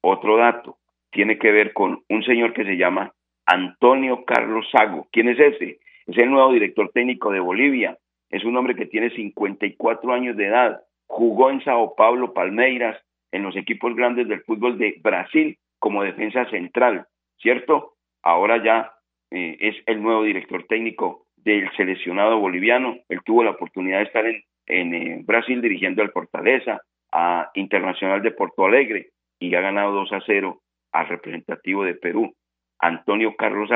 [0.00, 0.78] Otro dato
[1.10, 3.12] tiene que ver con un señor que se llama
[3.46, 5.08] Antonio Carlos Sago.
[5.10, 5.80] ¿Quién es ese?
[6.06, 7.98] Es el nuevo director técnico de Bolivia.
[8.30, 10.82] Es un hombre que tiene 54 años de edad.
[11.06, 12.96] Jugó en Sao Paulo, Palmeiras,
[13.32, 17.06] en los equipos grandes del fútbol de Brasil como defensa central,
[17.38, 17.94] ¿cierto?
[18.22, 18.92] Ahora ya
[19.30, 22.98] eh, es el nuevo director técnico del seleccionado boliviano.
[23.08, 24.24] Él tuvo la oportunidad de estar
[24.66, 29.08] en, eh, Brasil dirigiendo al Fortaleza, a Internacional de Porto Alegre,
[29.40, 30.60] y ha ganado 2 a 0
[30.92, 32.32] al representativo de Perú.
[32.78, 33.70] Antonio Carlos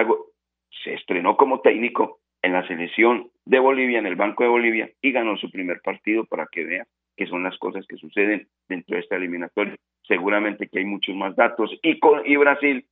[0.84, 5.12] se estrenó como técnico en la selección de Bolivia, en el Banco de Bolivia, y
[5.12, 9.02] ganó su primer partido para que vean que son las cosas que suceden dentro de
[9.02, 9.76] esta eliminatoria.
[10.06, 11.70] Seguramente que hay muchos más datos.
[11.82, 12.86] Y, con, y Brasil,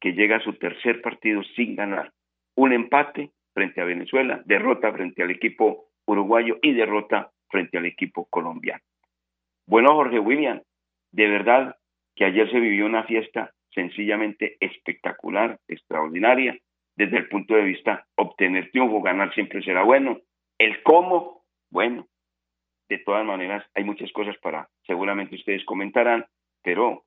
[0.00, 2.12] que llega a su tercer partido sin ganar.
[2.56, 8.26] Un empate frente a Venezuela, derrota frente al equipo uruguayo y derrota frente al equipo
[8.26, 8.82] colombiano.
[9.66, 10.60] Bueno, Jorge William,
[11.12, 11.76] de verdad
[12.14, 16.58] que ayer se vivió una fiesta sencillamente espectacular, extraordinaria,
[16.96, 20.18] desde el punto de vista obtener triunfo, ganar siempre será bueno.
[20.58, 22.06] El cómo, bueno,
[22.88, 26.24] de todas maneras hay muchas cosas para, seguramente ustedes comentarán,
[26.62, 27.04] pero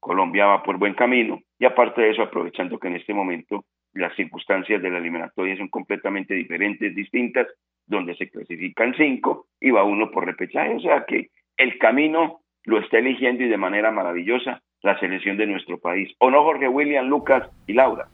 [0.00, 4.14] Colombia va por buen camino y aparte de eso, aprovechando que en este momento las
[4.14, 7.46] circunstancias de la eliminatoria son completamente diferentes, distintas,
[7.86, 12.80] donde se clasifican cinco y va uno por repechaje, o sea que el camino lo
[12.80, 16.12] está eligiendo y de manera maravillosa la selección de nuestro país.
[16.18, 18.08] ¿O no, Jorge William, Lucas y Laura?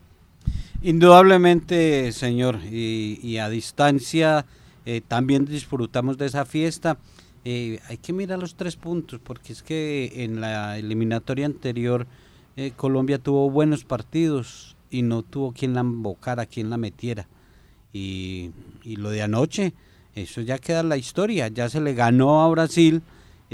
[0.81, 4.45] Indudablemente, señor, y, a distancia
[4.85, 6.97] eh, también disfrutamos de esa fiesta.
[7.45, 12.07] Eh, hay que mirar los tres puntos, porque es que en la eliminatoria anterior
[12.55, 17.27] eh, Colombia tuvo buenos partidos y no tuvo quien la embocara, quien la metiera.
[17.91, 18.51] Y,
[18.83, 19.73] y lo de anoche,
[20.15, 23.01] eso ya queda en la historia, ya se le ganó a Brasil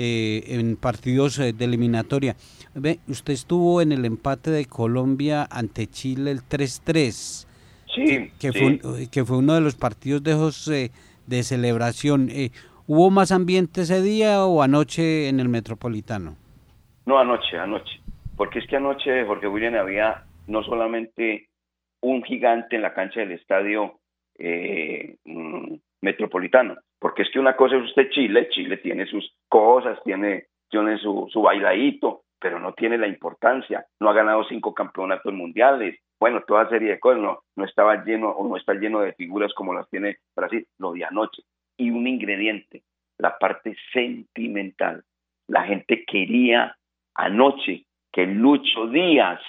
[0.02, 2.38] en partidos de eliminatoria.
[2.74, 7.46] Ve, usted estuvo en el empate de Colombia ante Chile el 3-3.
[7.94, 10.92] Sí, que, Fue que fue uno de los partidos de,
[11.30, 12.30] de celebración.
[12.30, 12.50] Eh,
[12.88, 16.36] ¿Hubo más ambiente ese día o anoche en el Metropolitano?
[17.06, 18.02] No, anoche, anoche.
[18.36, 21.50] Porque es que anoche, Jorge William, había no solamente
[22.02, 24.00] un gigante en la cancha del estadio
[24.38, 30.00] eh, mm, metropolitano, porque es que una cosa es usted Chile, Chile tiene sus cosas,
[30.04, 35.34] tiene, tiene su, su bailadito, pero no tiene la importancia, no ha ganado cinco campeonatos
[35.34, 39.13] mundiales, bueno, toda serie de cosas, no, no estaba lleno o no está lleno de
[39.13, 41.43] figuras como las tiene Brasil, lo de anoche.
[41.77, 42.84] Y un ingrediente,
[43.17, 45.03] la parte sentimental.
[45.47, 46.75] La gente quería
[47.15, 49.39] anoche que Lucho Díaz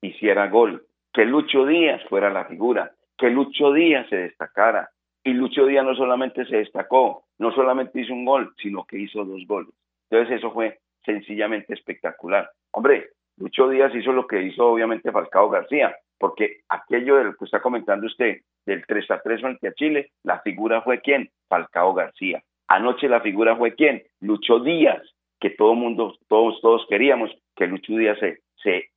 [0.00, 4.90] hiciera gol, que Lucho Díaz fuera la figura, que Lucho Díaz se destacara.
[5.24, 9.24] Y Lucho Díaz no solamente se destacó, no solamente hizo un gol, sino que hizo
[9.24, 9.72] dos goles.
[10.10, 12.50] Entonces eso fue sencillamente espectacular.
[12.72, 17.46] Hombre, Lucho Díaz hizo lo que hizo obviamente Falcao García, porque aquello de lo que
[17.46, 21.28] está comentando usted, del 3 a 3 frente a Chile, la figura fue quién?
[21.48, 22.44] Falcao García.
[22.68, 24.04] Anoche la figura fue quién?
[24.20, 25.02] Lucho Díaz,
[25.40, 28.90] que todo mundo, todos, todos queríamos que Lucho Díaz se, se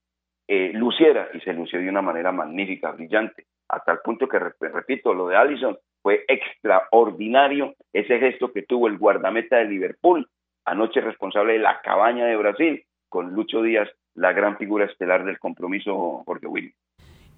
[0.48, 5.16] eh, luciera y se lució de una manera magnífica, brillante, hasta el punto que, repito,
[5.16, 10.30] lo de Allison fue extraordinario, ese gesto que tuvo el guardameta de Liverpool,
[10.64, 15.40] anoche responsable de la cabaña de Brasil, con Lucho Díaz, la gran figura estelar del
[15.40, 16.85] compromiso, Jorge Williams.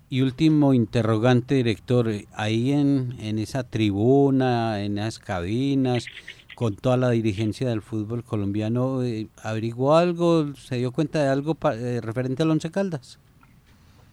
[0.10, 6.06] Y último interrogante, director, ahí en, en esa tribuna, en esas cabinas,
[6.56, 10.56] con toda la dirigencia del fútbol colombiano, eh, ¿averiguó algo?
[10.56, 13.20] ¿Se dio cuenta de algo eh, referente al Once Caldas?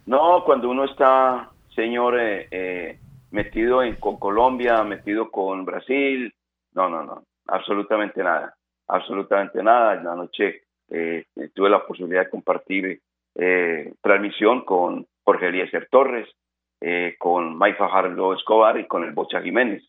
[0.05, 2.99] No, cuando uno está, señor, eh,
[3.31, 6.35] metido en, con Colombia, metido con Brasil,
[6.75, 8.55] no, no, no, absolutamente nada,
[8.89, 9.95] absolutamente nada.
[10.03, 10.65] La noche
[11.55, 13.01] tuve la posibilidad de compartir
[14.03, 16.29] transmisión con Jorge Eliezer Torres,
[17.19, 19.83] con Mike Fajardo Escobar y con el Bocha Jiménez.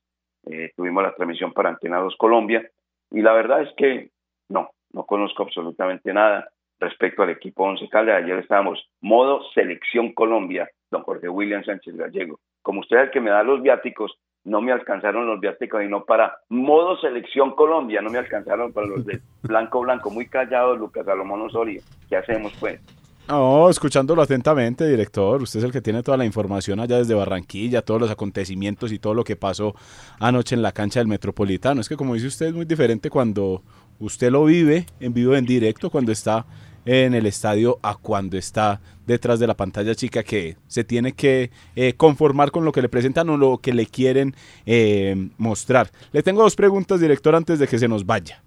[0.46, 2.70] Eh, tuvimos la transmisión para Antenados Colombia
[3.10, 4.12] y la verdad es que
[4.50, 8.24] no, no conozco absolutamente nada respecto al equipo Once Caldas.
[8.24, 12.40] Ayer estábamos modo selección Colombia, don Jorge William Sánchez Gallego.
[12.62, 15.88] Como usted es el que me da los viáticos, no me alcanzaron los viáticos y
[15.88, 20.78] no para modo selección Colombia, no me alcanzaron para los de Blanco Blanco, muy callados
[20.78, 21.82] Lucas Salomón Osorio.
[22.08, 22.80] ¿Qué hacemos pues?
[23.28, 25.42] No, escuchándolo atentamente, director.
[25.42, 29.00] Usted es el que tiene toda la información allá desde Barranquilla, todos los acontecimientos y
[29.00, 29.74] todo lo que pasó
[30.20, 31.82] anoche en la cancha del Metropolitano.
[31.82, 33.64] Es que como dice usted, es muy diferente cuando
[34.00, 36.46] usted lo vive en vivo, en directo, cuando está
[36.86, 41.50] en el estadio a cuando está detrás de la pantalla chica que se tiene que
[41.76, 44.36] eh, conformar con lo que le presentan o lo que le quieren
[44.68, 45.90] eh, mostrar.
[46.12, 48.44] Le tengo dos preguntas, director, antes de que se nos vaya.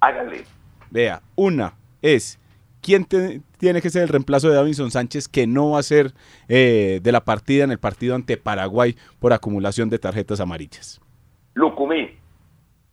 [0.00, 0.44] Hágale.
[0.90, 2.38] Vea, una es,
[2.82, 6.12] ¿quién tiene que ser el reemplazo de Davinson Sánchez que no va a ser
[6.48, 11.00] eh, de la partida en el partido ante Paraguay por acumulación de tarjetas amarillas?
[11.54, 12.10] Lucumí.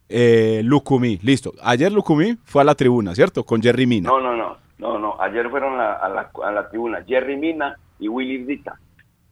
[0.07, 1.53] Eh, Lucumí, listo.
[1.61, 3.43] Ayer Lucumí fue a la tribuna, ¿cierto?
[3.43, 4.09] Con Jerry Mina.
[4.09, 5.21] No, no, no, no, no.
[5.21, 8.79] Ayer fueron a, la, a la, tribuna Jerry Mina y Willy Dita.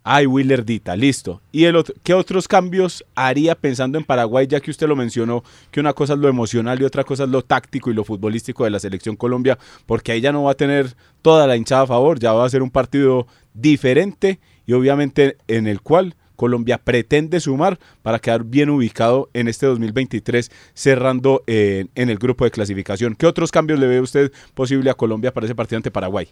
[0.09, 1.41] Ay, Willer Dita, listo.
[1.51, 5.43] ¿Y el otro, qué otros cambios haría pensando en Paraguay, ya que usted lo mencionó,
[5.69, 8.63] que una cosa es lo emocional y otra cosa es lo táctico y lo futbolístico
[8.63, 11.87] de la selección Colombia, porque ahí ya no va a tener toda la hinchada a
[11.87, 17.41] favor, ya va a ser un partido diferente y obviamente en el cual Colombia pretende
[17.41, 23.13] sumar para quedar bien ubicado en este 2023, cerrando en, en el grupo de clasificación.
[23.13, 26.29] ¿Qué otros cambios le ve usted posible a Colombia para ese partido ante Paraguay?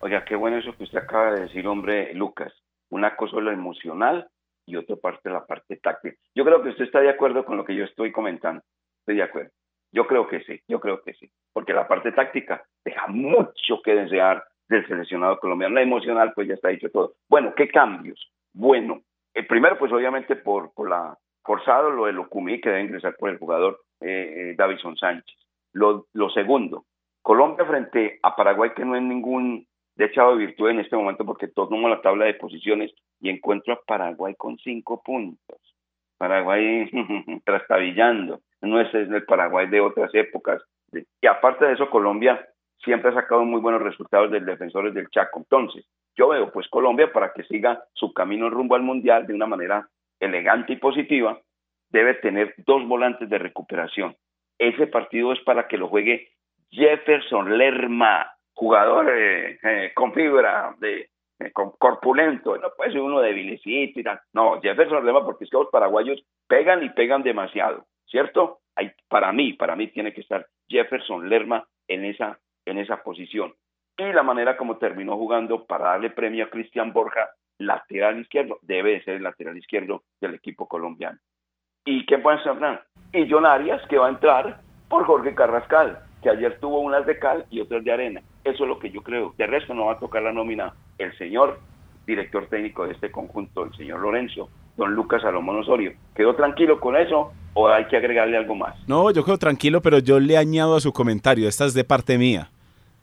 [0.00, 2.52] Oiga, qué bueno eso que usted acaba de decir, hombre, Lucas
[2.90, 4.28] una cosa es lo emocional
[4.66, 6.16] y otra parte la parte táctica.
[6.34, 8.62] Yo creo que usted está de acuerdo con lo que yo estoy comentando.
[9.00, 9.50] Estoy de acuerdo.
[9.92, 11.30] Yo creo que sí, yo creo que sí.
[11.52, 15.74] Porque la parte táctica deja mucho que desear del seleccionado colombiano.
[15.74, 17.14] La emocional, pues ya está dicho todo.
[17.28, 18.32] Bueno, ¿qué cambios?
[18.52, 19.02] Bueno,
[19.34, 23.30] el primero, pues obviamente por, por la forzado lo de Locumí, que debe ingresar por
[23.30, 25.36] el jugador eh, eh, Davison Sánchez.
[25.72, 26.86] Lo, lo segundo,
[27.22, 31.24] Colombia frente a Paraguay, que no es ningún de echado de virtud en este momento
[31.24, 35.58] porque tomo la tabla de posiciones y encuentro a Paraguay con cinco puntos.
[36.18, 36.90] Paraguay
[37.44, 40.62] trastabillando, no es el Paraguay de otras épocas.
[40.92, 42.46] Y aparte de eso, Colombia
[42.78, 45.40] siempre ha sacado muy buenos resultados del defensores del Chaco.
[45.40, 49.46] Entonces, yo veo pues Colombia para que siga su camino rumbo al Mundial de una
[49.46, 49.88] manera
[50.20, 51.40] elegante y positiva,
[51.90, 54.16] debe tener dos volantes de recuperación.
[54.58, 56.28] Ese partido es para que lo juegue
[56.70, 64.04] Jefferson Lerma, jugador eh, con fibra, de, eh, corpulento, no puede ser uno debilecito y.
[64.32, 68.60] No, Jefferson Lema, porque es que los paraguayos pegan y pegan demasiado, ¿cierto?
[68.76, 73.54] Hay, para mí, para mí tiene que estar Jefferson Lerma en esa, en esa posición.
[73.96, 78.92] Y la manera como terminó jugando para darle premio a Cristian Borja, lateral izquierdo, debe
[78.92, 81.18] de ser el lateral izquierdo del equipo colombiano.
[81.84, 82.80] ¿Y quién puede entrar?
[83.12, 87.18] Y John Arias, que va a entrar por Jorge Carrascal, que ayer tuvo unas de
[87.18, 88.22] cal y otras de arena.
[88.42, 89.32] Eso es lo que yo creo.
[89.38, 91.60] De resto no va a tocar la nómina el señor
[92.06, 95.92] director técnico de este conjunto, el señor Lorenzo, don Lucas Salomón Osorio.
[96.16, 98.74] ¿Quedó tranquilo con eso o hay que agregarle algo más?
[98.88, 102.18] No, yo quedo tranquilo, pero yo le añado a su comentario, esta es de parte
[102.18, 102.50] mía,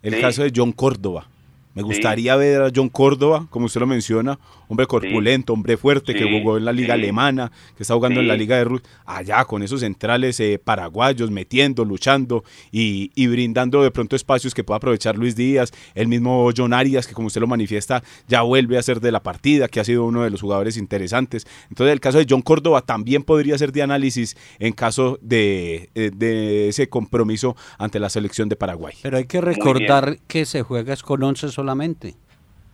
[0.04, 0.22] el Sí.
[0.22, 1.26] caso de John Córdoba.
[1.74, 4.38] Me gustaría ver a John Córdoba, como usted lo menciona,
[4.72, 7.02] hombre corpulento, hombre fuerte, que jugó en la liga sí.
[7.02, 11.30] alemana, que está jugando en la liga de Rusia, allá con esos centrales eh, paraguayos,
[11.30, 16.50] metiendo, luchando y, y brindando de pronto espacios que pueda aprovechar Luis Díaz, el mismo
[16.56, 19.82] John Arias, que como usted lo manifiesta, ya vuelve a ser de la partida, que
[19.82, 21.46] ha sido uno de los jugadores interesantes.
[21.70, 26.12] Entonces el caso de John Córdoba también podría ser de análisis en caso de, eh,
[26.16, 28.94] de ese compromiso ante la selección de Paraguay.
[29.02, 32.16] Pero hay que recordar que se juega es con 11 solamente.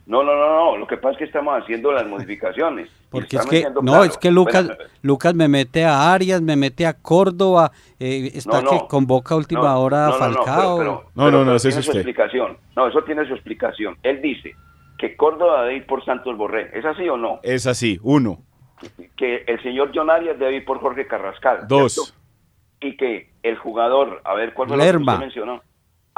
[0.08, 0.78] No, no, no, no.
[0.78, 2.90] Lo que pasa es que estamos haciendo las modificaciones.
[3.12, 6.86] Porque es que, no, es que Lucas, Bueno, Lucas me mete a Arias, me mete
[6.86, 8.72] a Córdoba, eh, está No, no.
[8.82, 10.78] que convoca a última no, hora a no, no, no, Falcao.
[10.78, 12.00] pero- pero- No, pero- no, no, pero ese es tiene su usted.
[12.02, 12.58] explicación.
[12.76, 13.98] No, eso tiene su explicación.
[14.04, 14.56] Él dice
[14.98, 16.72] que Córdoba debe ir por Santos Borré.
[16.78, 17.40] ¿Es así o no?
[17.44, 18.40] Es así, uno.
[19.16, 21.68] Que el señor John Arias debe ir por Jorge Carrascal.
[21.68, 21.94] Dos.
[21.94, 22.12] ¿cierto?
[22.80, 25.62] Y que el jugador, a ver, ¿cuál fue lo que usted mencionó?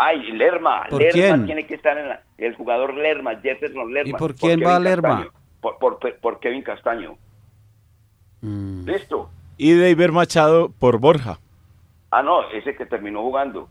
[0.02, 0.86] Ay, Lerma.
[0.90, 1.46] ¿Por Lerma quién?
[1.46, 4.10] tiene que estar en la, el jugador Lerma, Jefferson Lerma.
[4.10, 5.10] ¿Y por quién va Kevin Lerma?
[5.10, 5.32] Castaño.
[5.60, 7.18] Por, por, por Kevin Castaño.
[8.42, 8.86] Mm.
[8.86, 9.30] Listo.
[9.58, 11.40] Y David Machado por Borja.
[12.12, 13.68] Ah, no, ese que terminó jugando.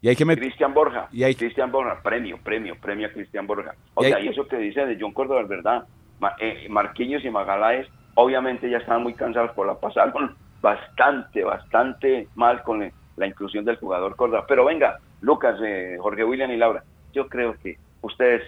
[0.00, 0.42] Y hay que meter...
[0.44, 1.08] Cristian Borja.
[1.12, 3.74] Y hay- Cristian Borja, premio, premio, premio a Cristian Borja.
[3.74, 5.84] Y O sea, hay- y eso que dice de John Córdoba es verdad.
[6.20, 12.26] Ma- eh, Marquinhos y Magaláes, obviamente ya estaban muy cansados por la pasaron bastante, bastante
[12.34, 14.44] mal con la inclusión del jugador Córdoba.
[14.48, 18.42] Pero venga, Lucas, eh, Jorge William y Laura, yo creo que ustedes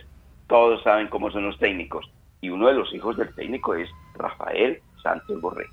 [0.46, 2.11] todos saben cómo son los técnicos.
[2.40, 5.66] Y uno de los hijos del técnico es Rafael Santos Borré.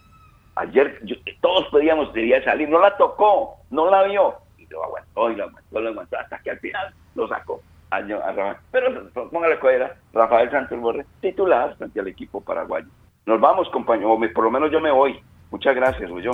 [0.56, 4.36] Ayer yo- todos pedíamos debía salir, no la tocó, no la vio.
[4.58, 7.62] Y lo aguantó y lo aguantó, lo aguantó, hasta que al final lo sacó.
[7.90, 8.58] a- a Rafael.
[8.70, 12.88] Pero póngale cuadra, Rafael Santos Borré, titular frente al equipo paraguayo.
[13.26, 15.18] Nos vamos, compañero, o por lo menos yo me voy.
[15.52, 16.32] Muchas gracias, yo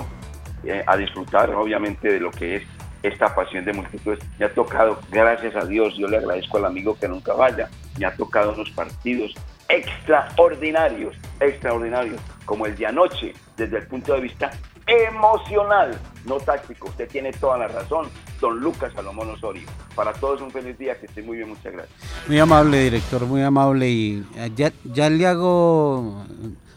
[0.88, 2.64] a disfrutar, obviamente, de lo que es
[3.04, 4.20] esta pasión de multitudes.
[4.40, 8.06] Me ha tocado, gracias a Dios, yo le agradezco al amigo que nunca vaya, me
[8.06, 9.36] ha tocado unos partidos
[9.70, 14.52] extraordinarios, extraordinarios, como el de anoche, desde el punto de vista
[14.86, 16.90] emocional, no táctico.
[16.90, 18.08] Usted tiene toda la razón,
[18.40, 19.68] don Lucas Salomón Osorio.
[19.96, 21.96] Para todos un feliz día, que esté muy bien, muchas gracias.
[22.28, 23.90] Muy amable, director, muy amable.
[23.90, 26.26] Y eh, ya, ya le hago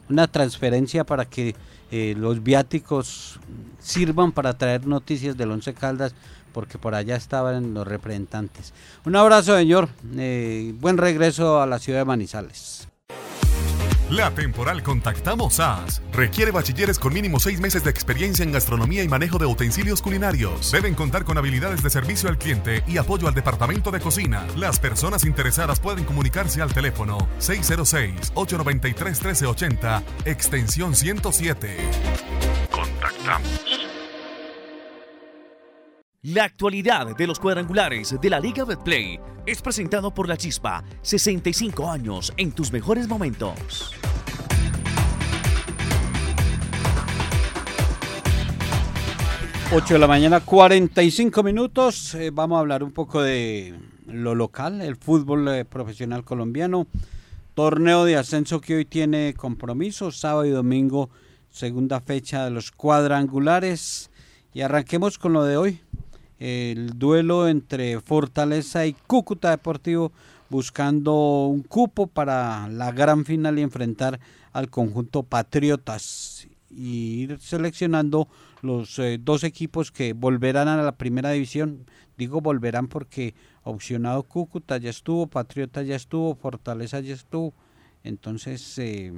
[0.09, 1.55] una transferencia para que
[1.91, 3.39] eh, los viáticos
[3.79, 6.15] sirvan para traer noticias del Once Caldas,
[6.53, 8.73] porque por allá estaban los representantes.
[9.05, 9.89] Un abrazo, señor.
[10.17, 12.86] Eh, buen regreso a la ciudad de Manizales.
[14.11, 19.09] La temporal Contactamos AS requiere bachilleres con mínimo seis meses de experiencia en gastronomía y
[19.09, 20.71] manejo de utensilios culinarios.
[20.71, 24.47] Deben contar con habilidades de servicio al cliente y apoyo al departamento de cocina.
[24.57, 31.77] Las personas interesadas pueden comunicarse al teléfono 606-893-1380, extensión 107.
[32.71, 33.96] Contactamos.
[36.35, 41.89] La actualidad de los cuadrangulares de la Liga Betplay es presentado por La Chispa, 65
[41.89, 43.95] años en tus mejores momentos.
[49.73, 52.17] Ocho de la mañana, 45 minutos.
[52.17, 56.89] Eh, vamos a hablar un poco de lo local, el fútbol eh, profesional colombiano.
[57.55, 61.09] Torneo de ascenso que hoy tiene compromiso, sábado y domingo,
[61.51, 64.11] segunda fecha de los cuadrangulares.
[64.57, 65.81] Y arranquemos con lo de hoy.
[66.39, 70.13] El duelo entre Fortaleza y Cúcuta Deportivo
[70.49, 74.21] buscando un cupo para la gran final y enfrentar
[74.53, 78.29] al conjunto Patriotas y ir seleccionando
[78.63, 81.87] los eh, dos equipos que volverán a la primera división.
[82.17, 87.55] Digo volverán porque opcionado Cúcuta ya estuvo, Patriota ya estuvo, Fortaleza ya estuvo.
[88.05, 89.13] Entonces eh,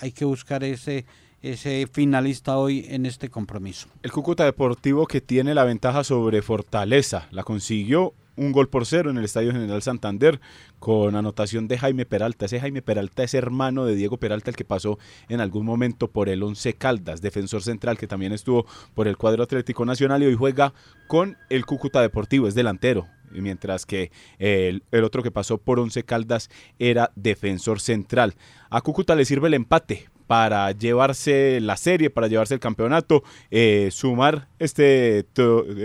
[0.00, 1.04] hay que buscar ese,
[1.42, 3.88] ese finalista hoy en este compromiso.
[4.02, 9.10] El Cúcuta Deportivo que tiene la ventaja sobre Fortaleza, la consiguió un gol por cero
[9.10, 10.40] en el Estadio General Santander
[10.78, 12.46] con anotación de Jaime Peralta.
[12.46, 16.30] Ese Jaime Peralta es hermano de Diego Peralta, el que pasó en algún momento por
[16.30, 18.64] el Once Caldas, defensor central que también estuvo
[18.94, 20.72] por el cuadro Atlético Nacional y hoy juega
[21.06, 23.06] con el Cúcuta Deportivo, es delantero.
[23.30, 28.34] Mientras que el, el otro que pasó por Once Caldas era defensor central.
[28.70, 33.88] A Cúcuta le sirve el empate para llevarse la serie, para llevarse el campeonato, eh,
[33.90, 35.26] sumar este,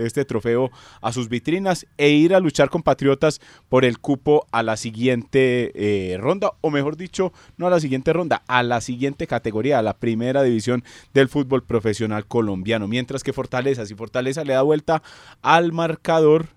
[0.04, 0.70] este trofeo
[1.00, 5.72] a sus vitrinas e ir a luchar con Patriotas por el cupo a la siguiente
[5.74, 9.82] eh, ronda, o mejor dicho, no a la siguiente ronda, a la siguiente categoría, a
[9.82, 12.86] la primera división del fútbol profesional colombiano.
[12.86, 15.02] Mientras que Fortaleza, si Fortaleza le da vuelta
[15.42, 16.50] al marcador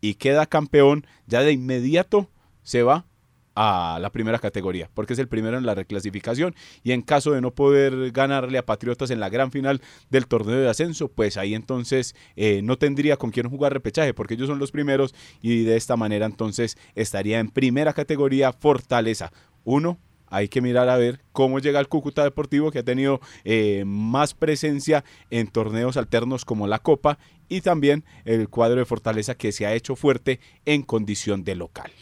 [0.00, 2.30] y queda campeón, ya de inmediato
[2.62, 3.04] se va
[3.54, 7.40] a la primera categoría, porque es el primero en la reclasificación y en caso de
[7.40, 9.80] no poder ganarle a Patriotas en la gran final
[10.10, 14.34] del torneo de ascenso, pues ahí entonces eh, no tendría con quién jugar repechaje, porque
[14.34, 19.32] ellos son los primeros y de esta manera entonces estaría en primera categoría Fortaleza.
[19.64, 23.84] Uno, hay que mirar a ver cómo llega el Cúcuta Deportivo, que ha tenido eh,
[23.86, 29.52] más presencia en torneos alternos como la Copa, y también el cuadro de Fortaleza que
[29.52, 31.92] se ha hecho fuerte en condición de local.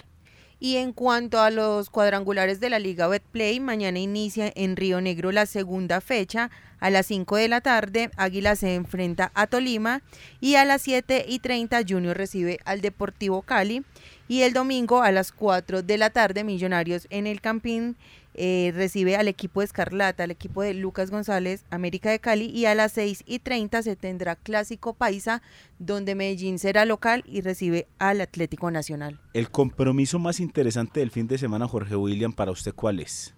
[0.64, 5.32] Y en cuanto a los cuadrangulares de la Liga Betplay, mañana inicia en Río Negro
[5.32, 6.52] la segunda fecha.
[6.78, 10.02] A las 5 de la tarde, Águila se enfrenta a Tolima
[10.40, 13.82] y a las 7 y 30 Junior recibe al Deportivo Cali.
[14.28, 17.96] Y el domingo a las 4 de la tarde, Millonarios en el Campín
[18.34, 22.66] eh, recibe al equipo de Escarlata, al equipo de Lucas González, América de Cali, y
[22.66, 25.42] a las 6 y 30 se tendrá Clásico Paisa,
[25.78, 29.20] donde Medellín será local y recibe al Atlético Nacional.
[29.34, 33.34] El compromiso más interesante del fin de semana, Jorge William, para usted, ¿cuál es?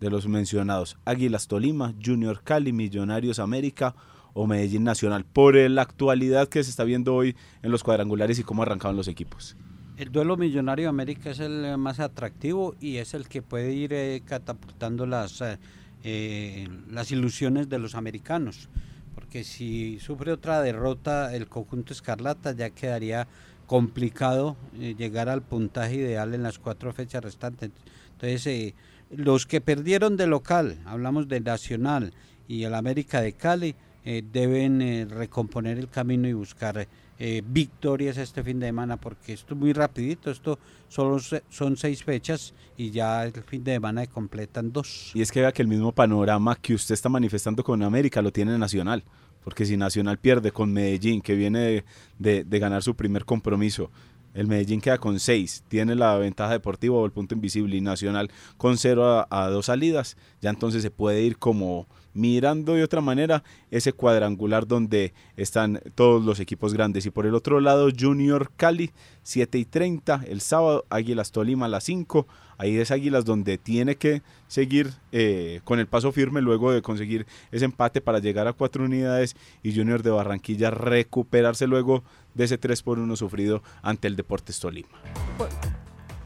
[0.00, 3.94] De los mencionados, Águilas Tolima, Junior Cali, Millonarios América
[4.32, 8.44] o Medellín Nacional, por la actualidad que se está viendo hoy en los cuadrangulares y
[8.44, 9.56] cómo arrancaban los equipos.
[9.98, 14.22] El duelo millonario América es el más atractivo y es el que puede ir eh,
[14.24, 15.58] catapultando las, eh,
[16.04, 18.68] eh, las ilusiones de los americanos.
[19.16, 23.26] Porque si sufre otra derrota el conjunto escarlata ya quedaría
[23.66, 27.72] complicado llegar al puntaje ideal en las cuatro fechas restantes.
[28.12, 28.74] Entonces,
[29.10, 32.14] los que perdieron de local, hablamos de Nacional
[32.46, 33.74] y el América de Cali,
[34.04, 36.86] deben recomponer el camino y buscar
[37.20, 40.58] eh, victorias este fin de semana, porque esto es muy rapidito, esto
[40.88, 45.10] solo son seis fechas y ya el fin de semana completan dos.
[45.14, 48.32] Y es que vea que el mismo panorama que usted está manifestando con América lo
[48.32, 49.02] tiene Nacional,
[49.42, 51.84] porque si Nacional pierde con Medellín, que viene
[52.20, 53.90] de, ganar su primer compromiso,
[54.32, 58.30] el Medellín queda con seis, tiene la ventaja deportiva o el punto invisible y Nacional
[58.56, 63.42] con cero a dos salidas, ya entonces se puede ir como mirando de otra manera
[63.70, 67.06] ese cuadrangular donde están todos los equipos grandes.
[67.06, 68.90] Y por el otro lado, Junior Cali,
[69.22, 72.26] 7 y 30 el sábado, Águilas Tolima a las 5.
[72.58, 77.26] Ahí es Águilas donde tiene que seguir eh, con el paso firme luego de conseguir
[77.52, 82.02] ese empate para llegar a cuatro unidades y Junior de Barranquilla recuperarse luego
[82.34, 84.88] de ese 3 por 1 sufrido ante el Deportes Tolima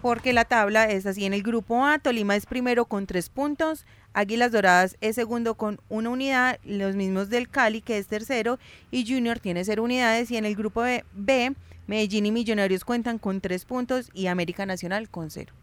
[0.02, 1.24] porque la tabla es así.
[1.24, 5.80] En el grupo A, Tolima es primero con tres puntos, Águilas Doradas es segundo con
[5.88, 8.58] una unidad, los mismos del Cali, que es tercero,
[8.90, 10.30] y Junior tiene cero unidades.
[10.30, 11.54] Y en el grupo B,
[11.86, 15.54] Medellín y Millonarios cuentan con tres puntos y América Nacional con cero.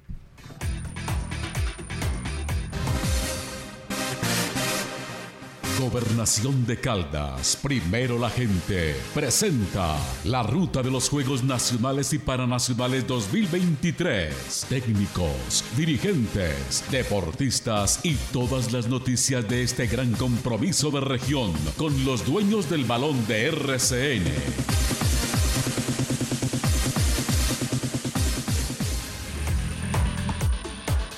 [5.80, 13.08] Gobernación de Caldas, primero la gente, presenta la ruta de los Juegos Nacionales y Paranacionales
[13.08, 14.66] 2023.
[14.68, 22.26] Técnicos, dirigentes, deportistas y todas las noticias de este gran compromiso de región con los
[22.26, 24.26] dueños del balón de RCN.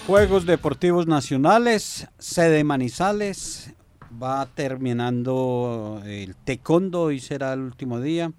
[0.05, 3.73] Juegos Deportivos Nacionales, sede Manizales,
[4.21, 8.31] va terminando el taekwondo, hoy será el último día,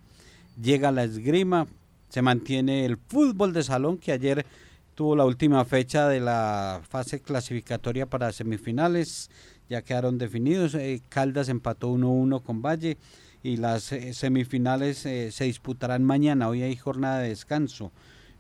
[0.61, 1.67] llega la esgrima,
[2.09, 4.47] se mantiene el fútbol de salón que ayer
[4.95, 9.31] tuvo la última fecha de la fase clasificatoria para semifinales,
[9.69, 12.99] ya quedaron definidos, eh, Caldas empató 1-1 con Valle
[13.43, 17.91] y las eh, semifinales eh, se disputarán mañana, hoy hay jornada de descanso.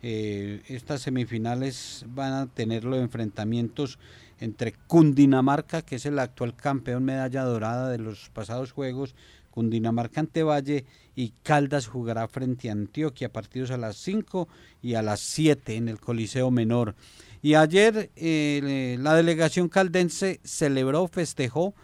[0.02, 3.98] estas semifinales van a tener los enfrentamientos
[4.42, 9.14] entre Cundinamarca, que es el actual campeón medalla dorada de los pasados Juegos,
[9.50, 10.84] Cundinamarca ante Valle
[11.14, 14.48] y Caldas jugará frente a Antioquia, partidos a las 5
[14.82, 16.96] y a las 7 en el Coliseo Menor.
[17.40, 21.74] Y ayer eh, la delegación caldense celebró, festejó,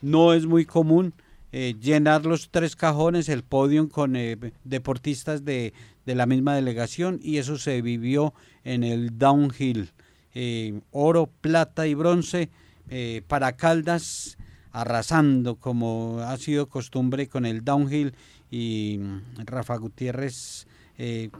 [0.00, 1.12] no es muy común
[1.52, 5.74] eh, llenar los tres cajones, el podio con eh, deportistas de,
[6.06, 8.32] de la misma delegación y eso se vivió
[8.64, 9.90] en el downhill.
[10.34, 12.50] Eh, oro, plata y bronce
[12.88, 14.38] eh, para Caldas,
[14.72, 18.14] arrasando como ha sido costumbre con el downhill
[18.50, 20.66] y mm, Rafa Gutiérrez
[20.98, 21.30] eh,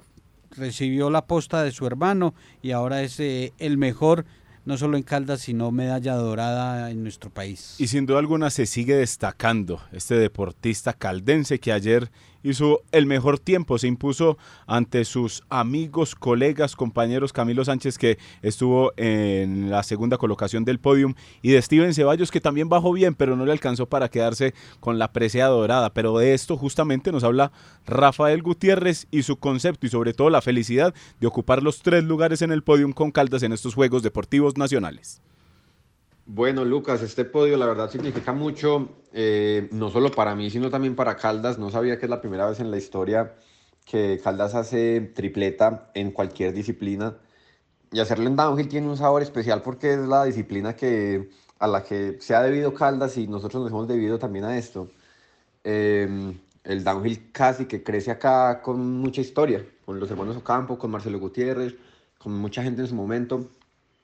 [0.50, 4.24] recibió la posta de su hermano y ahora es el mejor
[4.64, 7.76] no solo en Caldas, sino medalla dorada en nuestro país.
[7.78, 12.10] Y sin duda alguna se sigue destacando este deportista caldense que ayer
[12.42, 18.92] hizo el mejor tiempo, se impuso ante sus amigos, colegas, compañeros Camilo Sánchez que estuvo
[18.96, 23.36] en la segunda colocación del podium y de Steven Ceballos que también bajó bien pero
[23.36, 25.90] no le alcanzó para quedarse con la presea dorada.
[25.90, 27.52] Pero de esto justamente nos habla
[27.86, 32.42] Rafael Gutiérrez y su concepto y sobre todo la felicidad de ocupar los tres lugares
[32.42, 35.20] en el podium con Caldas en estos Juegos Deportivos Nacionales.
[36.32, 40.94] Bueno, Lucas, este podio la verdad significa mucho, eh, no solo para mí, sino también
[40.94, 41.58] para Caldas.
[41.58, 43.34] No sabía que es la primera vez en la historia
[43.84, 47.16] que Caldas hace tripleta en cualquier disciplina.
[47.90, 51.82] Y hacerlo en downhill tiene un sabor especial porque es la disciplina que, a la
[51.82, 54.88] que se ha debido Caldas y nosotros nos hemos debido también a esto.
[55.64, 60.92] Eh, el downhill casi que crece acá con mucha historia, con los hermanos Ocampo, con
[60.92, 61.74] Marcelo Gutiérrez,
[62.18, 63.48] con mucha gente en su momento.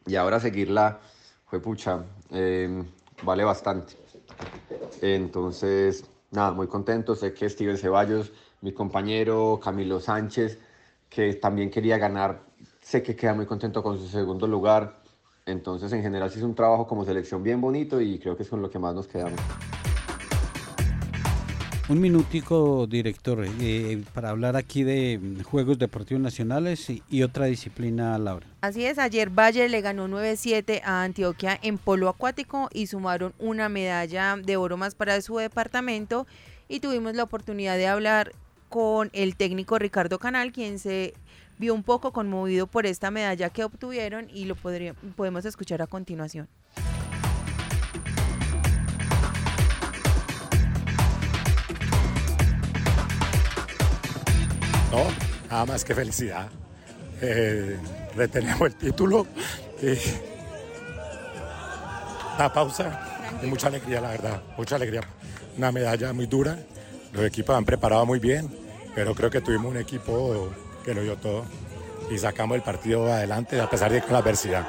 [0.07, 1.01] Y ahora seguirla
[1.47, 2.85] fue pucha, eh,
[3.23, 3.95] vale bastante.
[5.01, 7.15] Entonces, nada, muy contento.
[7.15, 10.59] Sé que Steven Ceballos, mi compañero Camilo Sánchez,
[11.09, 12.43] que también quería ganar,
[12.81, 15.01] sé que queda muy contento con su segundo lugar.
[15.47, 18.49] Entonces, en general, sí es un trabajo como selección bien bonito y creo que es
[18.49, 19.41] con lo que más nos quedamos.
[21.89, 28.45] Un minutico, director, eh, para hablar aquí de Juegos Deportivos Nacionales y, otra disciplina, Laura.
[28.61, 33.69] Así es, ayer Valle le ganó 9-7 a Antioquia en polo acuático y sumaron una
[33.69, 36.27] medalla de oro más para su departamento
[36.67, 38.33] y tuvimos la oportunidad de hablar
[38.69, 41.15] con el técnico Ricardo Canal, quien se
[41.57, 45.87] vio un poco conmovido por esta medalla que obtuvieron y lo podría, podemos escuchar a
[45.87, 46.49] continuación.
[54.97, 55.05] No,
[55.51, 56.49] nada más que felicidad.
[57.21, 57.79] Eh,
[58.15, 59.27] retenemos el título
[59.83, 59.99] y
[62.37, 65.03] una pausa y mucha alegría, la verdad, mucha alegría.
[65.59, 66.59] Una medalla muy dura,
[67.13, 68.49] los equipos han preparado muy bien,
[68.95, 70.51] pero creo que tuvimos un equipo
[70.83, 71.45] que lo dio todo
[72.11, 74.67] y sacamos el partido adelante a pesar de la adversidad.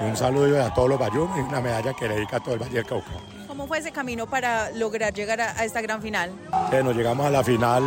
[0.00, 2.60] Un saludo a todos los bayunos y una medalla que le dedica a todo el
[2.60, 3.10] Valle del Cauca.
[3.48, 6.30] ¿Cómo fue ese camino para lograr llegar a, a esta gran final?
[6.72, 7.82] Eh, nos llegamos a la final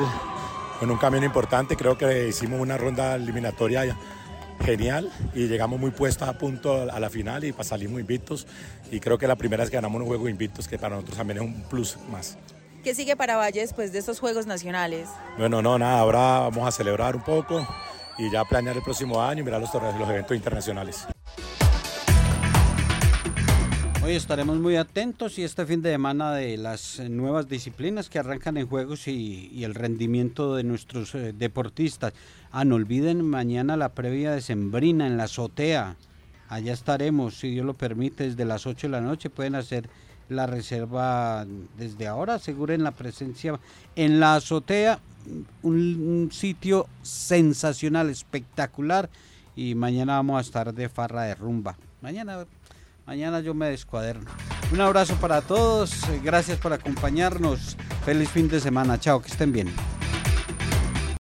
[0.80, 1.76] con un camino importante.
[1.76, 3.96] Creo que hicimos una ronda eliminatoria
[4.64, 8.48] genial y llegamos muy puestos a punto a la final y pues salimos invictos.
[8.92, 11.40] Y creo que la primera vez que ganamos un juego invictos, que para nosotros también
[11.40, 12.38] es un plus más.
[12.84, 15.10] ¿Qué sigue para Valle después de estos Juegos Nacionales?
[15.38, 17.68] Bueno, no, nada, ahora vamos a celebrar un poco
[18.18, 21.08] y ya planear el próximo año y mirar los, los eventos internacionales.
[24.08, 28.56] Hoy estaremos muy atentos y este fin de semana de las nuevas disciplinas que arrancan
[28.56, 32.14] en juegos y, y el rendimiento de nuestros eh, deportistas.
[32.50, 35.98] Ah, no olviden mañana la previa de Sembrina en la azotea.
[36.48, 39.30] Allá estaremos, si Dios lo permite, desde las 8 de la noche.
[39.30, 39.90] Pueden hacer
[40.30, 41.46] la reserva
[41.78, 43.60] desde ahora, aseguren la presencia
[43.98, 45.02] en la azotea.
[45.64, 45.76] Un,
[46.24, 49.10] un sitio sensacional, espectacular.
[49.54, 51.78] Y mañana vamos a estar de farra de rumba.
[52.02, 52.46] Mañana
[53.08, 54.30] Mañana yo me descuaderno.
[54.70, 56.02] Un abrazo para todos.
[56.22, 57.78] Gracias por acompañarnos.
[58.06, 59.00] Feliz fin de semana.
[59.00, 59.70] Chao, que estén bien.